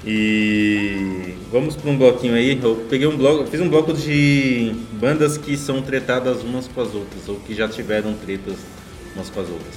E 0.07 1.35
vamos 1.51 1.75
para 1.75 1.91
um 1.91 1.99
bloquinho 1.99 2.35
aí. 2.35 2.61
Eu 2.63 2.77
peguei 2.89 3.09
um 3.09 3.17
bloco, 3.17 3.45
fiz 3.51 3.61
um 3.61 3.69
bloco 3.69 3.93
de 3.93 4.73
bandas 4.93 5.37
que 5.37 5.57
são 5.57 5.83
tretadas 5.83 6.45
umas 6.45 6.69
com 6.69 6.81
as 6.81 6.95
outras, 6.95 7.29
ou 7.29 7.35
que 7.41 7.55
já 7.57 7.67
tiveram 7.69 8.13
tretas 8.15 8.55
umas 9.19 9.31
com 9.31 9.41
as 9.41 9.49
outras. 9.49 9.75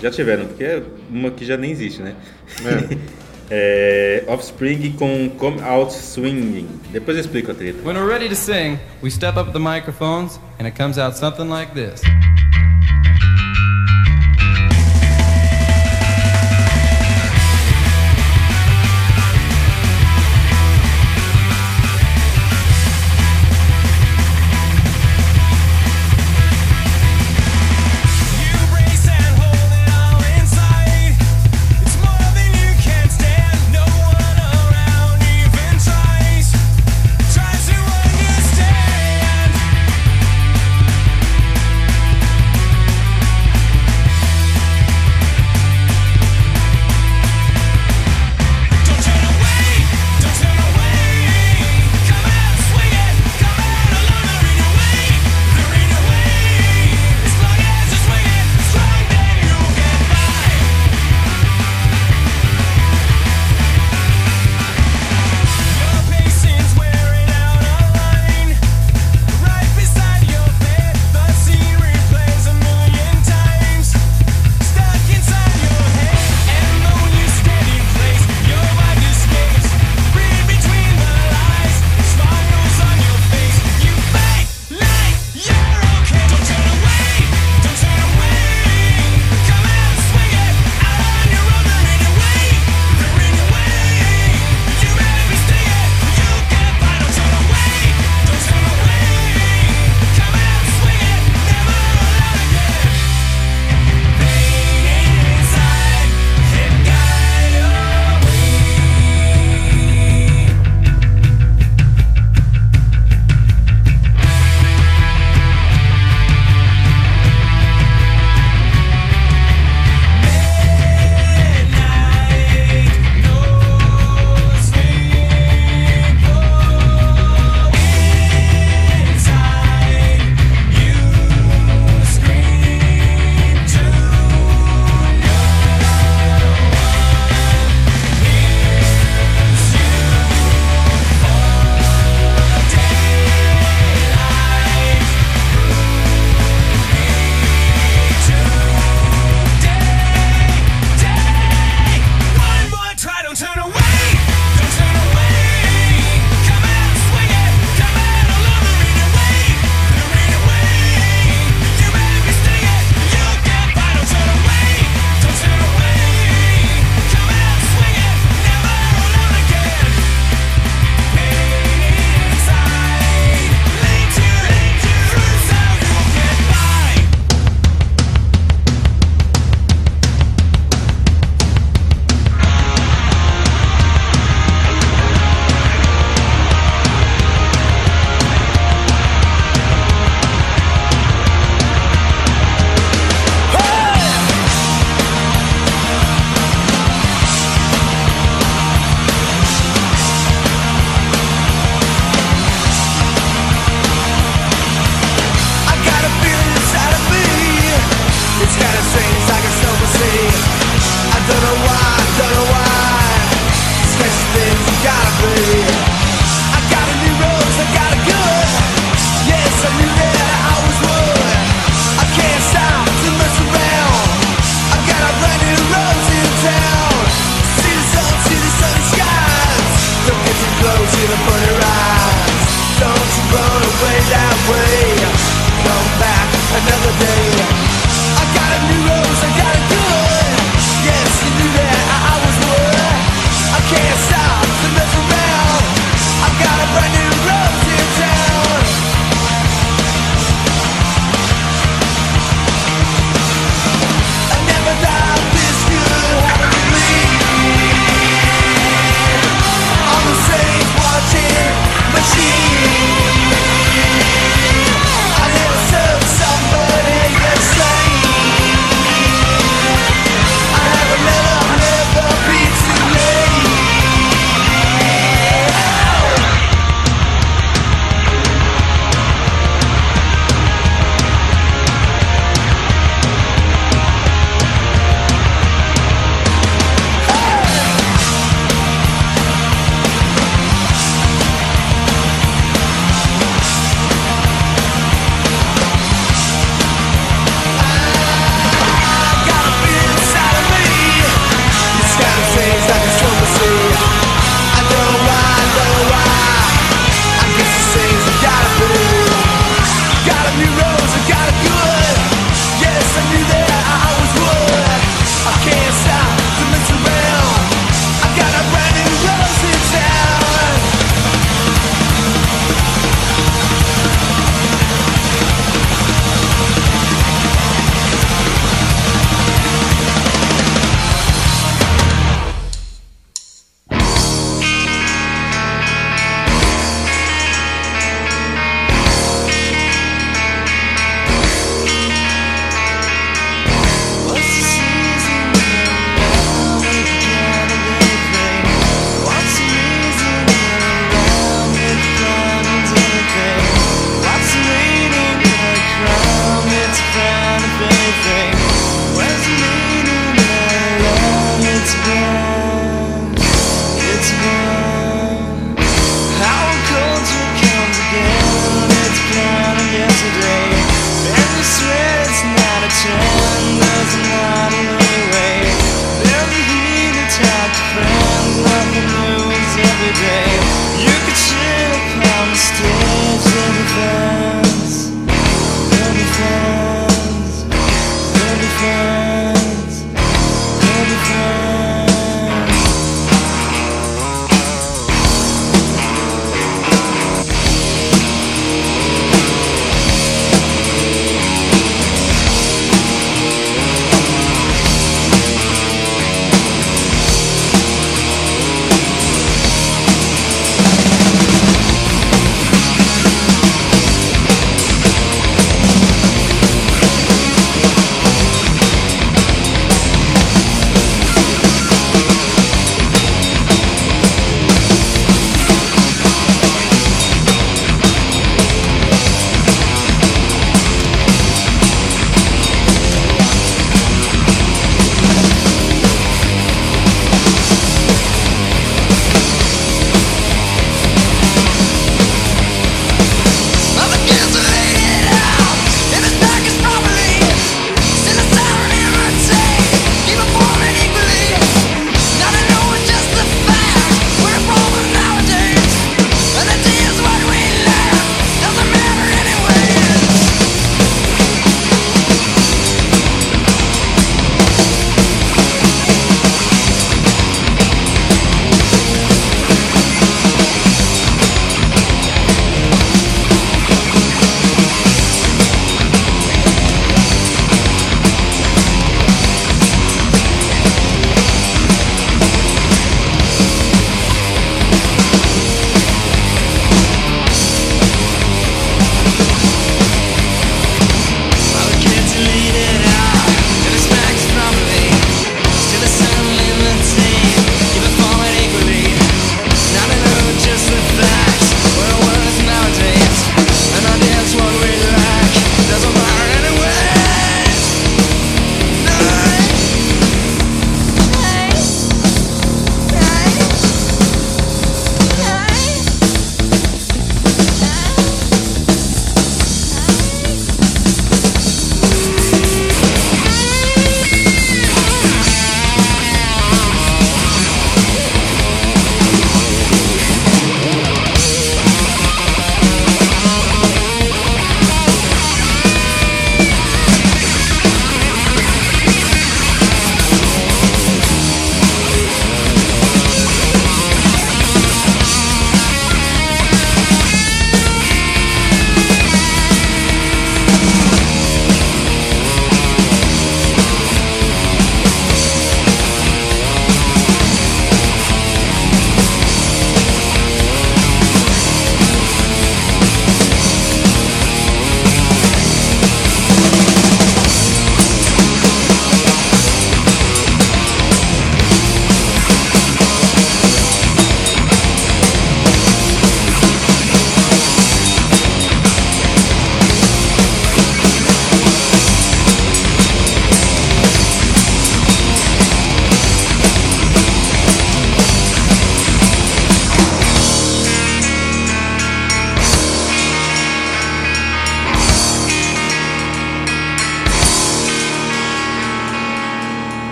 Já 0.00 0.10
tiveram, 0.10 0.46
porque 0.46 0.64
é 0.64 0.82
uma 1.10 1.30
que 1.30 1.44
já 1.44 1.56
nem 1.56 1.70
existe, 1.70 2.02
né? 2.02 2.14
É, 3.48 4.24
Offspring 4.26 4.90
com 4.98 5.30
Come 5.38 5.60
Out 5.62 5.92
Swinging. 5.92 6.68
Depois 6.90 7.16
eu 7.16 7.20
explico 7.20 7.52
a 7.52 7.54
treta. 7.54 7.78
When 7.84 7.96
we're 7.96 8.10
ready 8.10 8.28
to 8.28 8.34
sing, 8.34 8.76
we 9.00 9.08
step 9.08 9.36
up 9.38 9.52
the 9.52 9.60
microphones 9.60 10.40
and 10.58 10.66
it 10.66 10.76
comes 10.76 10.98
out 10.98 11.16
something 11.16 11.48
like 11.48 11.72
this. 11.72 12.02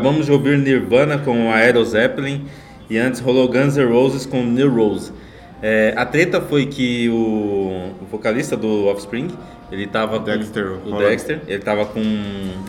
Acabamos 0.00 0.24
de 0.24 0.32
ouvir 0.32 0.56
Nirvana 0.56 1.18
com 1.18 1.52
Aero 1.52 1.84
Zeppelin 1.84 2.46
e 2.88 2.96
antes 2.96 3.20
rolou 3.20 3.46
Guns 3.48 3.76
N' 3.76 3.84
Roses 3.84 4.24
com 4.24 4.42
New 4.42 4.74
Rose. 4.74 5.12
É, 5.62 5.92
a 5.94 6.06
treta 6.06 6.40
foi 6.40 6.64
que 6.64 7.10
o, 7.10 7.92
o 8.00 8.06
vocalista 8.10 8.56
do 8.56 8.86
Offspring, 8.86 9.28
ele 9.70 9.86
tava 9.86 10.18
com 10.18 10.24
Dexter 10.24 10.64
o 10.72 10.90
Holland. 10.90 11.10
Dexter, 11.10 11.40
ele 11.46 11.58
tava 11.62 11.84
com 11.84 12.00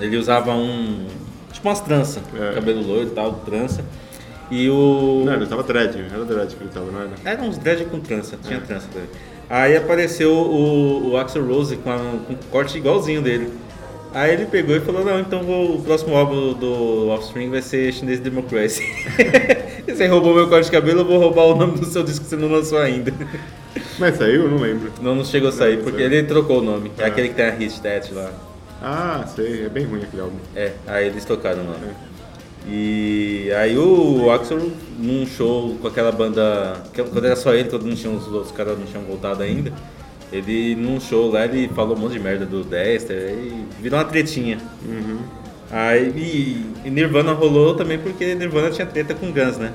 ele 0.01 0.17
usava 0.17 0.51
um 0.53 1.05
tipo 1.53 1.69
umas 1.69 1.79
tranças, 1.79 2.21
É. 2.38 2.53
cabelo 2.53 2.86
loiro 2.86 3.07
e 3.07 3.11
tal, 3.11 3.32
trança. 3.45 3.82
E 4.51 4.69
o 4.69 5.23
Não, 5.25 5.34
ele 5.36 5.45
tava 5.45 5.63
dread, 5.63 6.03
era 6.13 6.25
dread 6.25 6.53
que 6.53 6.61
ele 6.61 6.69
tava, 6.69 6.91
não 6.91 6.99
era? 6.99 7.11
era 7.23 7.41
uns 7.41 7.57
dread 7.57 7.86
com 7.86 8.01
trança, 8.01 8.38
tinha 8.45 8.59
trança 8.59 8.88
dele. 8.93 9.07
Aí 9.49 9.77
apareceu 9.77 10.34
o, 10.34 11.11
o 11.11 11.17
Axel 11.17 11.47
Rose 11.47 11.77
com, 11.77 11.89
a- 11.89 11.97
com 12.27 12.34
um 12.34 12.38
corte 12.51 12.77
igualzinho 12.77 13.21
dele. 13.21 13.53
Aí 14.14 14.34
ele 14.34 14.45
pegou 14.45 14.76
e 14.76 14.82
falou, 14.82 15.05
não, 15.05 15.20
então 15.20 15.41
vou- 15.41 15.76
o 15.78 15.82
próximo 15.82 16.16
álbum 16.18 16.53
do 16.53 17.07
Offspring 17.09 17.49
vai 17.49 17.62
ser 17.62 17.93
Chinese 17.93 18.22
Democracy. 18.22 18.84
você 19.88 20.05
roubou 20.07 20.36
meu 20.36 20.49
corte 20.49 20.66
de 20.66 20.72
cabelo, 20.72 20.99
eu 21.01 21.05
vou 21.05 21.18
roubar 21.18 21.45
o 21.45 21.55
nome 21.55 21.78
do 21.80 21.86
seu 21.86 22.03
disco 22.03 22.24
que 22.26 22.30
você 22.30 22.36
não 22.36 22.49
lançou 22.51 22.78
ainda. 22.78 23.14
Mas 23.97 24.18
saiu? 24.18 24.43
Eu 24.43 24.49
não 24.49 24.57
lembro. 24.57 24.91
Não, 25.01 25.16
não 25.16 25.24
chegou 25.24 25.47
a 25.47 25.51
sair, 25.51 25.78
Não, 25.78 25.84
porque 25.84 26.03
saiu. 26.03 26.12
ele 26.12 26.24
trocou 26.28 26.59
o 26.59 26.62
nome. 26.62 26.91
É 26.97 27.03
Ah. 27.05 27.07
aquele 27.07 27.30
que 27.30 27.36
tem 27.36 27.45
a 27.45 27.51
Hit 27.51 27.72
Stat 27.74 28.12
lá. 28.14 28.32
Ah, 28.82 29.26
sei, 29.34 29.66
é 29.66 29.70
bem 29.70 29.86
ruim 29.86 30.01
aquele 30.01 30.24
álbum. 30.24 30.38
É, 30.55 30.72
aí 30.88 31.07
eles 31.07 31.24
tocaram 31.24 31.62
o 31.62 31.66
nome. 31.66 31.93
E 32.68 33.49
aí 33.57 33.78
o 33.78 34.30
Axel, 34.32 34.72
num 34.99 35.26
show 35.26 35.76
com 35.82 35.88
aquela 35.88 36.12
banda, 36.12 36.74
quando 36.93 37.26
era 37.26 37.36
só 37.36 37.53
ele, 37.53 37.70
todos 37.70 37.88
não 37.88 37.95
tinham, 37.95 38.16
os 38.16 38.28
outros 38.28 38.51
caras 38.51 38.78
não 38.78 38.86
tinham 38.86 39.03
voltado 39.03 39.41
ainda, 39.41 39.72
ele 40.32 40.75
num 40.75 40.99
show 40.99 41.29
lá, 41.32 41.45
ele 41.45 41.67
falou 41.69 41.95
um 41.95 41.99
monte 41.99 42.13
de 42.13 42.19
merda 42.19 42.45
do 42.45 42.63
Dexter, 42.63 43.17
aí 43.17 43.65
virou 43.82 43.99
uma 43.99 44.05
tretinha. 44.05 44.57
Aí 45.69 46.09
e, 46.15 46.88
e 46.88 46.89
Nirvana 46.89 47.32
rolou 47.34 47.75
também 47.75 47.97
porque 47.97 48.36
Nirvana 48.36 48.69
tinha 48.69 48.86
treta 48.86 49.13
com 49.13 49.32
Guns, 49.32 49.57
né? 49.57 49.71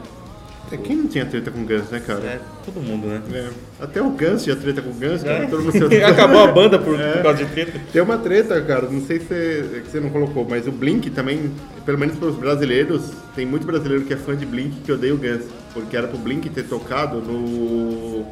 É, 0.70 0.76
quem 0.76 0.96
não 0.96 1.06
tinha 1.06 1.24
treta 1.24 1.48
com 1.50 1.64
Guns, 1.64 1.88
né, 1.90 2.02
cara? 2.04 2.20
É, 2.24 2.40
todo 2.64 2.80
mundo, 2.82 3.06
né? 3.06 3.22
É. 3.32 3.48
Até 3.84 4.02
o 4.02 4.10
Guns 4.10 4.42
tinha 4.42 4.56
treta 4.56 4.82
com 4.82 4.90
Guns, 4.90 5.22
cara. 5.22 5.44
É. 5.44 5.46
Todo 5.46 5.62
mundo 5.62 5.72
se- 5.88 6.02
Acabou 6.02 6.42
a 6.42 6.48
banda 6.52 6.76
por, 6.78 6.98
É. 7.00 7.12
por 7.12 7.22
causa 7.22 7.44
de 7.44 7.50
treta. 7.52 7.80
Tem 7.92 8.02
uma 8.02 8.18
treta, 8.18 8.60
cara, 8.62 8.88
não 8.90 9.00
sei 9.00 9.20
se 9.20 9.26
você, 9.26 9.82
que 9.84 9.90
você 9.90 10.00
não 10.00 10.10
colocou, 10.10 10.44
mas 10.48 10.66
o 10.66 10.72
Blink 10.72 11.08
também, 11.10 11.52
pelo 11.84 11.96
menos 11.98 12.16
para 12.18 12.28
os 12.28 12.34
brasileiros, 12.36 13.12
tem 13.36 13.46
muito 13.46 13.64
brasileiro 13.64 14.04
que 14.04 14.12
é 14.12 14.16
fã 14.16 14.34
de 14.36 14.44
Blink 14.44 14.80
que 14.84 14.90
odeia 14.90 15.14
o 15.14 15.18
Guns, 15.18 15.44
porque 15.72 15.96
era 15.96 16.08
pro 16.08 16.18
Blink 16.18 16.50
ter 16.50 16.64
tocado 16.64 17.18
no 17.20 18.26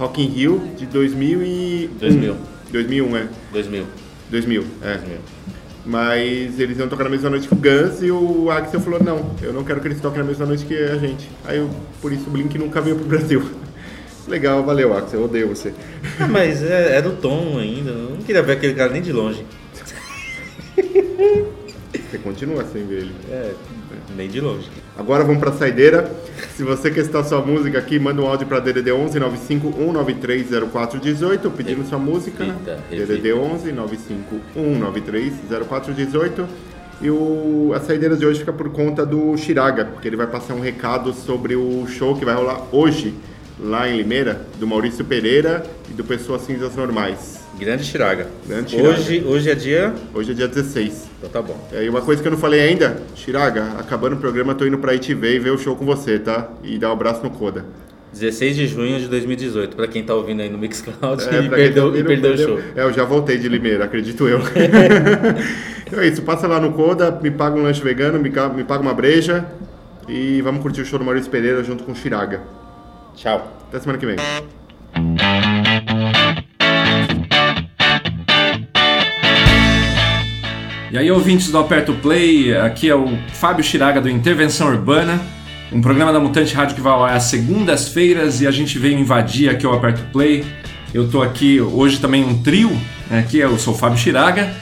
Rock 0.00 0.22
in 0.22 0.28
Rio 0.28 0.62
de 0.78 0.86
2001. 0.86 1.88
2000. 1.98 2.36
2001, 2.72 3.16
é. 3.18 3.28
2000. 3.52 3.84
2000, 4.30 4.64
é. 4.82 4.98
Mas 5.84 6.58
eles 6.58 6.78
iam 6.78 6.88
tocar 6.88 7.04
na 7.04 7.10
mesma 7.10 7.28
noite 7.28 7.46
que 7.46 7.52
o 7.52 7.56
Guns 7.58 8.02
e 8.02 8.10
o 8.10 8.50
Axel 8.50 8.80
falou, 8.80 9.02
não, 9.02 9.30
eu 9.42 9.52
não 9.52 9.62
quero 9.62 9.78
que 9.80 9.88
eles 9.88 10.00
toquem 10.00 10.20
na 10.20 10.24
mesma 10.24 10.46
noite 10.46 10.64
que 10.64 10.74
a 10.74 10.96
gente. 10.96 11.28
Aí, 11.44 11.58
eu, 11.58 11.68
por 12.00 12.10
isso, 12.12 12.24
o 12.28 12.30
Blink 12.30 12.56
nunca 12.56 12.80
veio 12.80 12.96
pro 12.96 13.04
Brasil. 13.04 13.42
Legal, 14.26 14.64
valeu, 14.64 14.96
Axel, 14.96 15.20
eu 15.20 15.24
odeio 15.26 15.48
você. 15.48 15.74
Ah, 16.18 16.26
mas 16.26 16.62
é- 16.62 16.96
era 16.96 17.06
o 17.06 17.16
Tom 17.16 17.58
ainda, 17.58 17.90
eu 17.90 18.10
não 18.10 18.22
queria 18.22 18.42
ver 18.42 18.52
aquele 18.52 18.72
cara 18.74 18.90
nem 18.90 19.02
de 19.02 19.12
longe. 19.12 19.44
Você 22.10 22.18
continua 22.22 22.64
sem 22.72 22.86
ver 22.86 23.00
ele. 23.00 23.14
É, 23.30 23.52
nem 24.16 24.28
de 24.28 24.40
longe. 24.40 24.68
Agora 25.00 25.24
vamos 25.24 25.40
pra 25.40 25.50
saideira. 25.50 26.12
Se 26.54 26.62
você 26.62 26.90
quer 26.90 27.04
citar 27.04 27.24
sua 27.24 27.40
música 27.40 27.78
aqui, 27.78 27.98
manda 27.98 28.20
um 28.20 28.26
áudio 28.26 28.46
pra 28.46 28.60
DDD 28.60 28.92
11 28.92 29.18
95 29.18 29.72
193 29.72 30.46
0418 30.70 31.50
pedindo 31.52 31.88
sua 31.88 31.98
música. 31.98 32.44
Repita, 32.44 32.78
repita. 32.90 33.14
DDD 33.14 33.32
11 33.32 33.72
95 33.72 34.36
193 34.52 35.32
0418. 35.66 36.46
E 37.00 37.10
o, 37.10 37.72
a 37.74 37.80
saideira 37.80 38.14
de 38.14 38.26
hoje 38.26 38.40
fica 38.40 38.52
por 38.52 38.68
conta 38.68 39.06
do 39.06 39.34
Chiraga, 39.38 39.86
porque 39.86 40.06
ele 40.06 40.16
vai 40.16 40.26
passar 40.26 40.52
um 40.52 40.60
recado 40.60 41.14
sobre 41.14 41.56
o 41.56 41.86
show 41.86 42.14
que 42.14 42.26
vai 42.26 42.34
rolar 42.34 42.66
hoje, 42.70 43.14
lá 43.58 43.88
em 43.88 43.96
Limeira, 43.96 44.42
do 44.58 44.66
Maurício 44.66 45.02
Pereira 45.02 45.64
e 45.88 45.94
do 45.94 46.04
Pessoas 46.04 46.42
Cinzas 46.42 46.76
Normais. 46.76 47.39
Grande 47.60 47.84
Chiraga. 47.84 48.26
Grande 48.46 48.70
Chiraga. 48.70 48.88
Hoje, 48.88 49.22
hoje 49.26 49.50
é 49.50 49.54
dia. 49.54 49.92
Hoje 50.14 50.30
é 50.30 50.34
dia 50.34 50.48
16. 50.48 51.10
Então 51.18 51.28
tá 51.28 51.42
bom. 51.42 51.68
É, 51.70 51.84
E 51.84 51.90
uma 51.90 52.00
coisa 52.00 52.22
que 52.22 52.26
eu 52.26 52.32
não 52.32 52.38
falei 52.38 52.58
ainda, 52.58 53.02
Chiraga, 53.14 53.74
acabando 53.78 54.14
o 54.14 54.18
programa, 54.18 54.54
tô 54.54 54.64
indo 54.64 54.78
pra 54.78 54.94
ITV 54.94 55.36
e 55.36 55.38
ver 55.38 55.50
o 55.50 55.58
show 55.58 55.76
com 55.76 55.84
você, 55.84 56.18
tá? 56.18 56.48
E 56.64 56.78
dar 56.78 56.88
um 56.88 56.92
abraço 56.92 57.22
no 57.22 57.28
Coda. 57.28 57.66
16 58.14 58.56
de 58.56 58.66
junho 58.66 58.98
de 58.98 59.06
2018, 59.08 59.76
pra 59.76 59.86
quem 59.86 60.02
tá 60.02 60.14
ouvindo 60.14 60.40
aí 60.40 60.48
no 60.48 60.56
Mixcloud 60.56 61.22
É, 61.22 61.42
e 61.44 61.48
tá 61.50 61.54
perdeu, 61.54 61.96
e 61.96 62.02
perdeu 62.02 62.32
o 62.32 62.38
show. 62.38 62.58
É, 62.74 62.82
eu 62.82 62.92
já 62.94 63.04
voltei 63.04 63.36
de 63.36 63.46
Limeira, 63.46 63.84
acredito 63.84 64.26
eu. 64.26 64.40
então 65.86 66.00
é 66.00 66.08
isso, 66.08 66.22
passa 66.22 66.46
lá 66.48 66.58
no 66.58 66.72
Coda, 66.72 67.10
me 67.22 67.30
paga 67.30 67.56
um 67.56 67.62
lanche 67.62 67.82
vegano, 67.82 68.18
me, 68.18 68.30
me 68.30 68.64
paga 68.64 68.80
uma 68.80 68.94
breja 68.94 69.44
e 70.08 70.40
vamos 70.40 70.62
curtir 70.62 70.80
o 70.80 70.84
show 70.86 70.98
do 70.98 71.04
Maurício 71.04 71.30
Pereira 71.30 71.62
junto 71.62 71.84
com 71.84 71.92
o 71.92 71.94
Chiraga. 71.94 72.40
Tchau. 73.14 73.52
Até 73.68 73.80
semana 73.80 73.98
que 73.98 74.06
vem. 74.06 74.16
E 80.92 80.98
aí, 80.98 81.08
ouvintes 81.08 81.52
do 81.52 81.58
Aperto 81.58 81.94
Play, 81.94 82.52
aqui 82.56 82.90
é 82.90 82.94
o 82.96 83.16
Fábio 83.32 83.62
Chiraga 83.62 84.00
do 84.00 84.10
Intervenção 84.10 84.66
Urbana, 84.66 85.20
um 85.70 85.80
programa 85.80 86.12
da 86.12 86.18
Mutante 86.18 86.52
Rádio 86.52 86.74
que 86.74 86.80
vai 86.80 86.92
ao 86.92 87.04
ar 87.04 87.14
às 87.14 87.24
segundas-feiras 87.24 88.40
e 88.40 88.46
a 88.46 88.50
gente 88.50 88.76
veio 88.76 88.98
invadir 88.98 89.48
aqui 89.48 89.64
o 89.64 89.72
Aperto 89.72 90.02
Play. 90.12 90.44
Eu 90.92 91.08
tô 91.08 91.22
aqui 91.22 91.60
hoje 91.60 92.00
também 92.00 92.24
um 92.24 92.42
trio, 92.42 92.70
né, 93.08 93.20
aqui 93.20 93.38
eu 93.38 93.56
sou 93.56 93.72
o 93.72 93.76
Fábio 93.76 93.98
Chiraga 93.98 94.52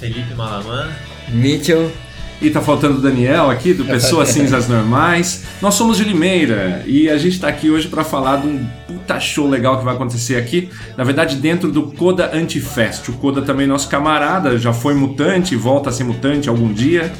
Felipe 0.00 0.34
Malaman. 0.34 0.90
Mitchell. 1.28 1.92
E 2.40 2.50
tá 2.50 2.60
faltando 2.60 2.98
o 2.98 3.00
Daniel 3.00 3.50
aqui 3.50 3.72
do 3.72 3.84
Pessoas 3.84 4.28
Cinzas 4.30 4.68
Normais. 4.68 5.44
Nós 5.60 5.74
somos 5.74 5.96
de 5.96 6.04
Limeira 6.04 6.82
e 6.86 7.08
a 7.08 7.16
gente 7.16 7.40
tá 7.40 7.48
aqui 7.48 7.70
hoje 7.70 7.88
para 7.88 8.04
falar 8.04 8.36
de 8.38 8.46
um 8.46 8.66
puta 8.86 9.18
show 9.18 9.48
legal 9.48 9.78
que 9.78 9.84
vai 9.84 9.94
acontecer 9.94 10.36
aqui, 10.36 10.68
na 10.96 11.04
verdade 11.04 11.36
dentro 11.36 11.70
do 11.70 11.84
Coda 11.92 12.30
Antifest. 12.34 13.10
O 13.10 13.14
Coda 13.14 13.42
também 13.42 13.64
é 13.64 13.68
nosso 13.68 13.88
camarada, 13.88 14.58
já 14.58 14.72
foi 14.72 14.94
mutante, 14.94 15.56
volta 15.56 15.90
a 15.90 15.92
ser 15.92 16.04
mutante 16.04 16.48
algum 16.48 16.72
dia. 16.72 17.12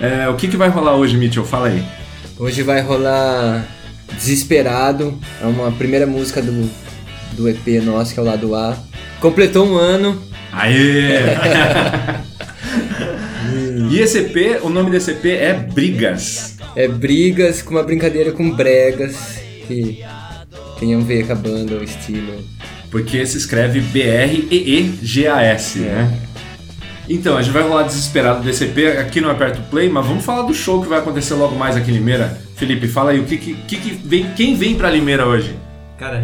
É, 0.00 0.28
o 0.28 0.34
que, 0.34 0.48
que 0.48 0.56
vai 0.56 0.68
rolar 0.68 0.96
hoje, 0.96 1.16
Mitchell? 1.16 1.44
Fala 1.44 1.68
aí. 1.68 1.82
Hoje 2.38 2.62
vai 2.62 2.80
rolar 2.80 3.66
Desesperado. 4.12 5.18
É 5.42 5.46
uma 5.46 5.72
primeira 5.72 6.06
música 6.06 6.40
do, 6.40 6.70
do 7.32 7.48
EP 7.48 7.82
nosso, 7.84 8.14
que 8.14 8.20
é 8.20 8.22
o 8.22 8.26
lado 8.26 8.54
A. 8.54 8.76
Completou 9.20 9.66
um 9.66 9.76
ano. 9.76 10.22
Aê! 10.52 11.36
e 13.88 14.00
esse 14.00 14.18
EP, 14.18 14.62
o 14.62 14.68
nome 14.68 14.90
desse 14.90 15.12
EP 15.12 15.24
é 15.26 15.54
Brigas. 15.54 16.56
É 16.76 16.86
brigas 16.86 17.62
com 17.62 17.70
uma 17.70 17.82
brincadeira 17.82 18.32
com 18.32 18.50
bregas. 18.50 19.40
Que 19.66 20.04
tem 20.78 20.94
a 20.94 20.98
ver 20.98 21.26
com 21.26 21.32
a 21.32 21.36
banda, 21.36 21.74
o 21.76 21.82
estilo. 21.82 22.44
Porque 22.90 23.24
se 23.26 23.38
escreve 23.38 23.80
B-R-E-E-G-A-S, 23.80 25.78
né? 25.80 26.20
Então, 27.08 27.36
a 27.36 27.42
gente 27.42 27.52
vai 27.52 27.62
rolar 27.62 27.84
desesperado 27.84 28.42
desse 28.42 28.64
EP 28.64 28.98
aqui 28.98 29.20
no 29.20 29.30
Aperto 29.30 29.62
Play, 29.70 29.88
mas 29.88 30.06
vamos 30.06 30.24
falar 30.24 30.42
do 30.42 30.52
show 30.52 30.82
que 30.82 30.88
vai 30.88 30.98
acontecer 30.98 31.34
logo 31.34 31.56
mais 31.56 31.74
aqui 31.74 31.90
em 31.90 31.94
Limeira. 31.94 32.38
Felipe, 32.54 32.86
fala 32.86 33.12
aí, 33.12 33.20
o 33.20 33.24
que, 33.24 33.38
que, 33.38 33.76
que 33.76 33.90
vem, 33.90 34.30
quem 34.34 34.54
vem 34.54 34.74
pra 34.74 34.90
Limeira 34.90 35.26
hoje? 35.26 35.56
Cara, 35.98 36.22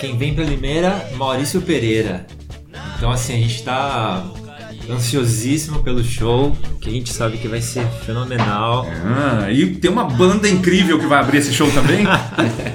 quem 0.00 0.18
vem 0.18 0.34
pra 0.34 0.44
Limeira, 0.44 1.08
Maurício 1.16 1.62
Pereira. 1.62 2.26
Então, 2.96 3.10
assim, 3.10 3.34
a 3.34 3.36
gente 3.38 3.62
tá 3.62 4.24
ansiosíssimo 4.90 5.82
pelo 5.82 6.02
show, 6.04 6.56
que 6.80 6.88
a 6.88 6.92
gente 6.92 7.12
sabe 7.12 7.38
que 7.38 7.48
vai 7.48 7.60
ser 7.60 7.86
fenomenal. 8.06 8.86
Ah, 9.04 9.50
e 9.50 9.74
tem 9.76 9.90
uma 9.90 10.04
banda 10.04 10.48
incrível 10.48 10.98
que 10.98 11.06
vai 11.06 11.18
abrir 11.20 11.38
esse 11.38 11.52
show 11.52 11.70
também. 11.72 12.04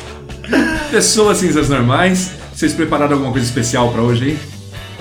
Pessoas 0.91 1.38
cinzas 1.38 1.70
normais. 1.70 2.32
Vocês 2.53 2.74
prepararam 2.74 3.14
alguma 3.14 3.32
coisa 3.32 3.45
especial 3.45 3.91
pra 3.91 4.01
hoje 4.01 4.24
aí? 4.26 4.39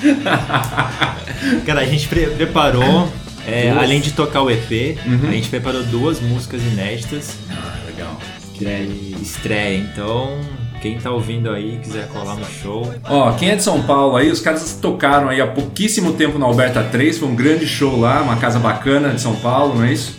Cara, 1.67 1.81
a 1.81 1.85
gente 1.85 2.07
pre- 2.09 2.27
preparou, 2.29 3.11
é, 3.47 3.71
além 3.71 4.01
de 4.01 4.13
tocar 4.13 4.43
o 4.43 4.51
EP, 4.51 4.99
Uhum. 5.07 5.29
a 5.29 5.33
gente 5.33 5.49
preparou 5.49 5.83
duas 5.85 6.21
músicas 6.21 6.61
inéditas 6.63 7.35
Ah, 7.51 7.79
legal. 7.87 8.19
de 8.59 9.17
estreia. 9.23 9.79
Então, 9.79 10.39
quem 10.81 10.99
tá 10.99 11.11
ouvindo 11.11 11.51
aí 11.51 11.79
quiser 11.83 12.09
colar 12.09 12.37
no 12.37 12.45
show, 12.45 12.93
Ó, 13.05 13.33
quem 13.33 13.51
é 13.51 13.57
de 13.57 13.62
São 13.62 13.83
Paulo 13.83 14.16
aí, 14.16 14.31
os 14.31 14.41
caras 14.41 14.79
tocaram 14.81 15.29
aí 15.29 15.41
há 15.41 15.47
pouquíssimo 15.47 16.12
tempo 16.12 16.39
na 16.39 16.47
Alberta 16.47 16.83
3, 16.83 17.18
foi 17.18 17.29
um 17.29 17.35
grande 17.35 17.66
show 17.66 17.99
lá, 17.99 18.22
uma 18.22 18.37
casa 18.37 18.59
bacana 18.59 19.11
de 19.11 19.20
São 19.20 19.35
Paulo, 19.37 19.74
não 19.74 19.85
é 19.85 19.93
isso? 19.93 20.16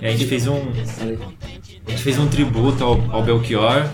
E 0.00 0.06
a 0.06 0.10
gente 0.10 0.26
fez 0.26 0.46
um. 0.46 0.60
A 1.86 1.90
gente 1.90 2.02
fez 2.02 2.18
um 2.18 2.26
tributo 2.28 2.84
ao, 2.84 3.00
ao 3.10 3.22
Belchior, 3.22 3.86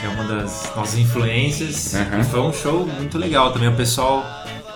que 0.00 0.06
é 0.06 0.08
uma 0.08 0.24
das 0.24 0.72
nossas 0.74 0.98
influências. 0.98 1.94
Aham. 1.94 2.20
E 2.20 2.24
foi 2.24 2.40
um 2.40 2.52
show 2.52 2.86
muito 2.86 3.18
legal 3.18 3.52
também. 3.52 3.68
O 3.68 3.76
pessoal 3.76 4.24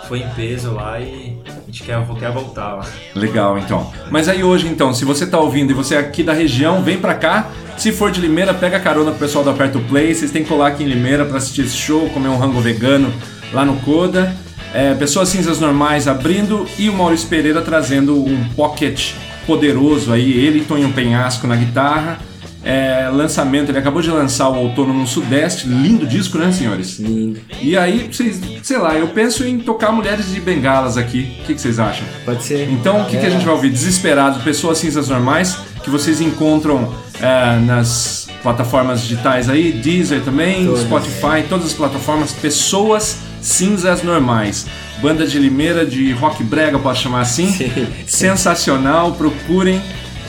foi 0.06 0.20
em 0.20 0.28
peso 0.30 0.72
lá 0.72 1.00
e 1.00 1.38
a 1.46 1.66
gente 1.66 1.82
quer, 1.82 2.04
quer 2.18 2.32
voltar 2.32 2.74
lá. 2.74 2.86
Legal, 3.14 3.58
então. 3.58 3.90
Mas 4.10 4.28
aí 4.28 4.42
hoje, 4.42 4.66
então, 4.68 4.92
se 4.92 5.04
você 5.04 5.26
tá 5.26 5.38
ouvindo 5.38 5.70
e 5.70 5.74
você 5.74 5.94
é 5.94 5.98
aqui 5.98 6.22
da 6.22 6.32
região, 6.32 6.82
vem 6.82 6.98
pra 6.98 7.14
cá. 7.14 7.50
Se 7.80 7.92
for 7.92 8.10
de 8.10 8.20
Limeira, 8.20 8.52
pega 8.52 8.78
carona 8.78 9.10
com 9.10 9.16
o 9.16 9.18
pessoal 9.20 9.42
do 9.42 9.48
Aperto 9.50 9.80
Play. 9.80 10.14
Vocês 10.14 10.30
têm 10.30 10.42
que 10.42 10.48
colar 10.50 10.68
aqui 10.68 10.84
em 10.84 10.86
Limeira 10.86 11.24
pra 11.24 11.38
assistir 11.38 11.62
esse 11.62 11.76
show, 11.76 12.10
comer 12.10 12.28
um 12.28 12.36
rango 12.36 12.60
vegano 12.60 13.10
lá 13.54 13.64
no 13.64 13.76
Coda. 13.76 14.36
É, 14.74 14.92
Pessoas 14.94 15.30
Cinzas 15.30 15.58
Normais 15.58 16.06
abrindo 16.06 16.66
e 16.78 16.90
o 16.90 16.92
Maurício 16.92 17.26
Pereira 17.28 17.62
trazendo 17.62 18.22
um 18.22 18.44
pocket 18.54 19.12
poderoso 19.46 20.12
aí, 20.12 20.30
ele 20.30 20.58
e 20.60 20.64
Tonho 20.64 20.92
Penhasco 20.92 21.46
na 21.46 21.56
guitarra. 21.56 22.18
É, 22.62 23.08
lançamento, 23.10 23.70
ele 23.70 23.78
acabou 23.78 24.02
de 24.02 24.10
lançar 24.10 24.50
o 24.50 24.56
Outono 24.56 24.92
no 24.92 25.06
Sudeste, 25.06 25.66
lindo 25.66 26.06
disco, 26.06 26.36
né, 26.36 26.52
senhores? 26.52 26.98
Lindo. 26.98 27.40
E 27.62 27.74
aí, 27.78 28.10
vocês, 28.12 28.38
sei 28.62 28.76
lá, 28.76 28.94
eu 28.94 29.08
penso 29.08 29.42
em 29.46 29.58
tocar 29.58 29.90
Mulheres 29.90 30.30
de 30.30 30.38
Bengalas 30.42 30.98
aqui. 30.98 31.38
O 31.40 31.46
que, 31.46 31.54
que 31.54 31.60
vocês 31.60 31.78
acham? 31.78 32.06
Pode 32.26 32.44
ser. 32.44 32.68
Então, 32.70 33.00
o 33.00 33.04
que, 33.06 33.16
que 33.16 33.24
a 33.24 33.28
É. 33.28 33.30
gente 33.30 33.46
vai 33.46 33.54
ouvir? 33.54 33.70
Desesperados, 33.70 34.42
Pessoas 34.42 34.76
Cinzas 34.76 35.08
Normais, 35.08 35.56
que 35.82 35.90
vocês 35.90 36.20
encontram 36.20 36.92
é, 37.20 37.58
nas 37.60 38.28
plataformas 38.42 39.02
digitais 39.02 39.48
aí, 39.48 39.72
Deezer 39.72 40.22
também, 40.22 40.66
Todas, 40.66 40.80
Spotify, 40.82 41.44
todas 41.48 41.66
as 41.66 41.72
plataformas, 41.72 42.32
Pessoas 42.32 43.18
Cinzas 43.40 44.02
Normais. 44.02 44.66
Banda 45.00 45.26
de 45.26 45.38
Limeira, 45.38 45.86
de 45.86 46.12
rock 46.12 46.42
brega, 46.44 46.78
posso 46.78 47.02
chamar 47.02 47.22
assim. 47.22 47.50
Sim. 47.50 47.70
Sensacional, 48.06 49.12
procurem. 49.12 49.80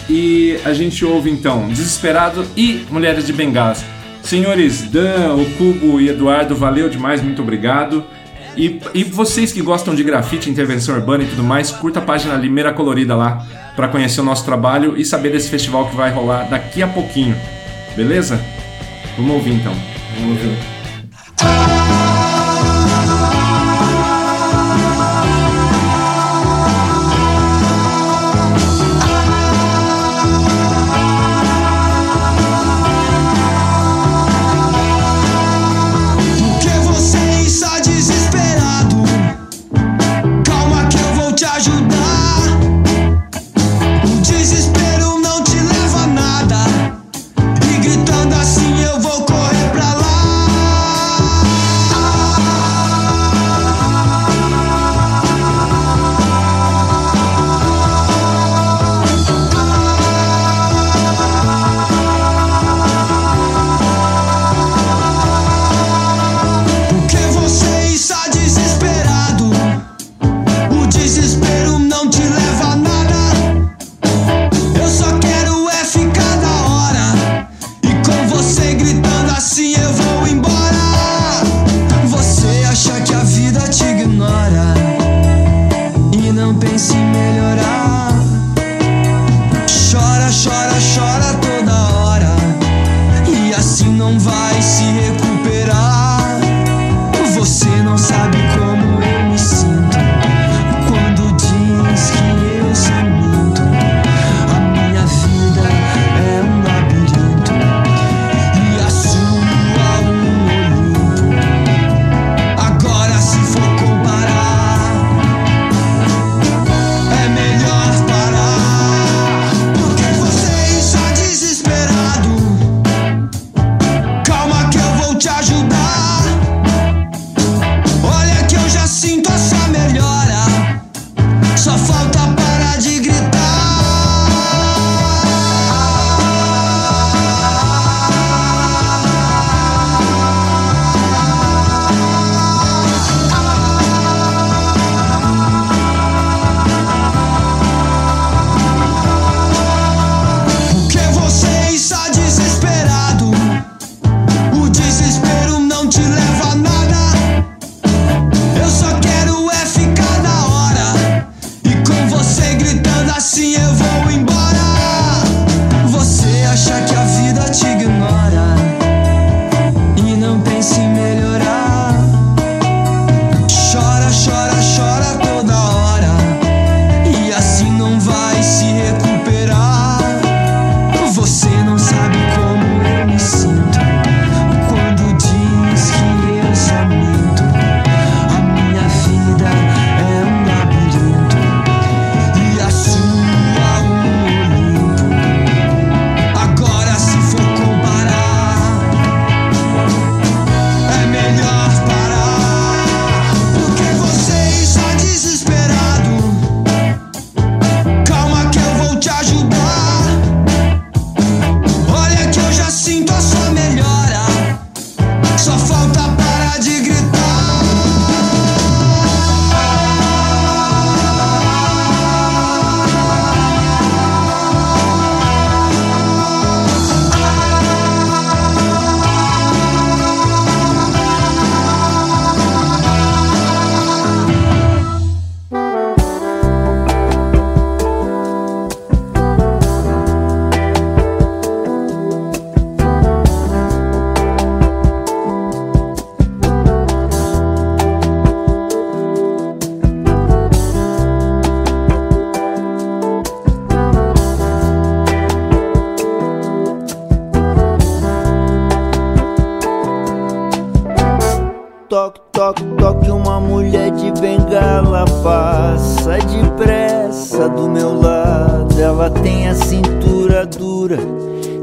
E 0.09 0.57
a 0.65 0.73
gente 0.73 1.05
ouve 1.05 1.29
então 1.29 1.67
Desesperado 1.69 2.45
e 2.55 2.85
Mulheres 2.89 3.25
de 3.25 3.33
Bengalas. 3.33 3.83
Senhores 4.23 4.83
Dan, 4.83 5.35
o 5.35 5.45
Cubo 5.57 5.99
e 5.99 6.09
Eduardo, 6.09 6.55
valeu 6.55 6.89
demais, 6.89 7.21
muito 7.21 7.41
obrigado. 7.41 8.03
E, 8.55 8.79
e 8.93 9.03
vocês 9.03 9.51
que 9.51 9.61
gostam 9.61 9.95
de 9.95 10.03
grafite, 10.03 10.49
intervenção 10.49 10.95
urbana 10.95 11.23
e 11.23 11.27
tudo 11.27 11.43
mais, 11.43 11.71
curta 11.71 11.99
a 11.99 12.01
página 12.01 12.35
Limeira 12.35 12.73
Colorida 12.73 13.15
lá 13.15 13.45
para 13.75 13.87
conhecer 13.87 14.21
o 14.21 14.23
nosso 14.23 14.45
trabalho 14.45 14.97
e 14.97 15.05
saber 15.05 15.31
desse 15.31 15.49
festival 15.49 15.89
que 15.89 15.95
vai 15.95 16.11
rolar 16.11 16.43
daqui 16.43 16.81
a 16.81 16.87
pouquinho. 16.87 17.35
Beleza? 17.95 18.39
Vamos 19.17 19.35
ouvir 19.35 19.53
então. 19.53 19.73
Vamos 20.19 20.39
ver. 20.39 22.00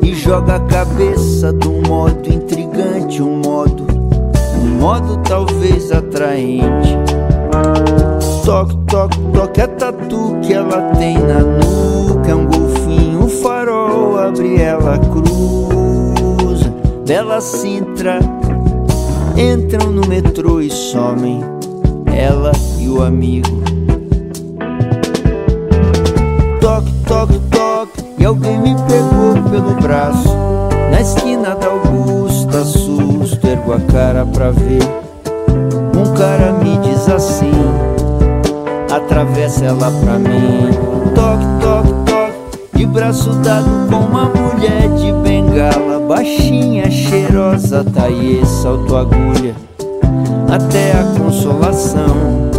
E 0.02 0.14
joga 0.14 0.56
a 0.56 0.60
cabeça 0.60 1.52
de 1.52 1.68
um 1.68 1.82
modo 1.86 2.32
intrigante, 2.32 3.22
um 3.22 3.40
modo, 3.40 3.86
um 4.62 4.80
modo 4.80 5.16
talvez 5.18 5.90
atraente. 5.92 6.96
Toque, 8.44 8.76
toque, 8.86 9.18
toque, 9.32 9.60
é 9.60 9.66
tatu 9.66 10.36
que 10.42 10.54
ela 10.54 10.80
tem 10.98 11.18
na 11.18 11.40
nuca, 11.40 12.34
um 12.34 12.46
golfinho, 12.46 13.24
um 13.24 13.28
farol 13.28 14.18
abre, 14.18 14.60
ela 14.60 14.98
cruza, 14.98 16.72
Bela 17.06 17.40
Sintra 17.40 18.18
entram 19.38 19.92
no 19.92 20.06
metrô 20.08 20.60
e 20.60 20.68
somem, 20.68 21.40
ela 22.06 22.50
e 22.78 22.88
o 22.88 23.02
amigo. 23.02 23.62
Toque, 26.60 26.92
toque, 27.06 27.38
toque, 27.50 27.67
alguém 28.28 28.58
me 28.58 28.76
pegou 28.86 29.42
pelo 29.50 29.74
braço. 29.80 30.36
Na 30.90 31.00
esquina 31.00 31.54
da 31.54 31.66
Augusta, 31.66 32.62
susto, 32.64 33.46
ergo 33.46 33.72
a 33.72 33.80
cara 33.80 34.26
pra 34.26 34.50
ver. 34.50 34.82
Um 35.96 36.14
cara 36.14 36.52
me 36.52 36.76
diz 36.78 37.08
assim, 37.08 37.50
atravessa 38.94 39.64
ela 39.64 39.90
pra 40.02 40.18
mim. 40.18 40.70
Toque, 41.14 41.46
toque, 41.60 41.94
toque, 42.04 42.78
de 42.78 42.86
braço 42.86 43.30
dado 43.36 43.88
com 43.88 43.96
uma 43.96 44.24
mulher 44.26 44.88
de 44.90 45.10
bengala, 45.12 45.98
baixinha, 46.06 46.90
cheirosa, 46.90 47.82
taie, 47.82 48.44
salto 48.44 48.94
agulha, 48.94 49.54
até 50.52 50.92
a 50.92 51.18
consolação. 51.18 52.57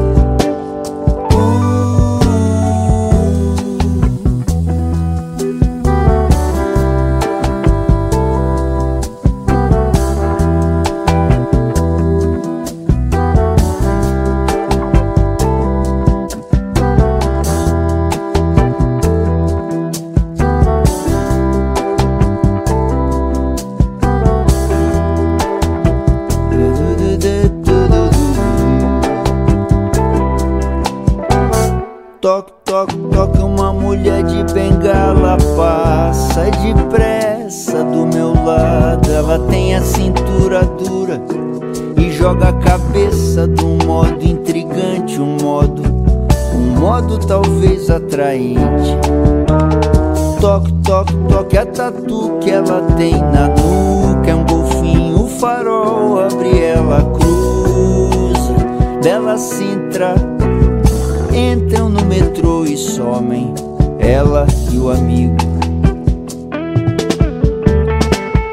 E 62.65 62.77
somem, 62.77 63.53
ela 63.99 64.45
e 64.71 64.77
o 64.77 64.89
amigo. 64.89 65.35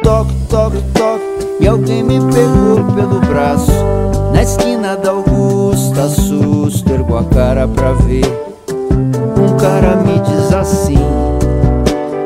Toque, 0.02 0.34
toque, 0.48 0.82
toque, 0.94 1.24
e 1.60 1.66
alguém 1.66 2.02
me 2.02 2.18
pegou 2.32 2.84
pelo 2.94 3.20
braço. 3.20 3.72
Na 4.32 4.42
esquina 4.42 4.96
da 4.96 5.10
Augusta, 5.10 6.08
susto, 6.08 6.92
ergo 6.92 7.16
a 7.16 7.24
cara 7.24 7.66
pra 7.66 7.92
ver. 7.92 8.24
Um 9.38 9.56
cara 9.56 9.96
me 9.96 10.20
diz 10.20 10.52
assim, 10.52 10.98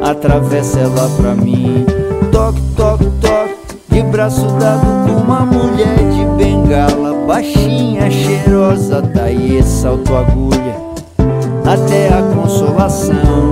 atravessa 0.02 0.80
ela 0.80 1.08
pra 1.16 1.34
mim. 1.34 1.86
Toque, 2.32 2.60
toque, 2.76 3.06
toque, 3.20 3.54
de 3.88 4.02
braço 4.02 4.46
dado 4.58 4.86
com 5.06 5.22
uma 5.22 5.40
mulher 5.40 5.96
de 6.10 6.24
bengala, 6.36 7.26
baixinha, 7.26 8.10
cheirosa, 8.10 9.02
taie, 9.02 9.62
salto 9.62 10.14
agulha, 10.16 10.76
até 11.72 12.08
a 12.08 12.20
consolação. 12.34 13.49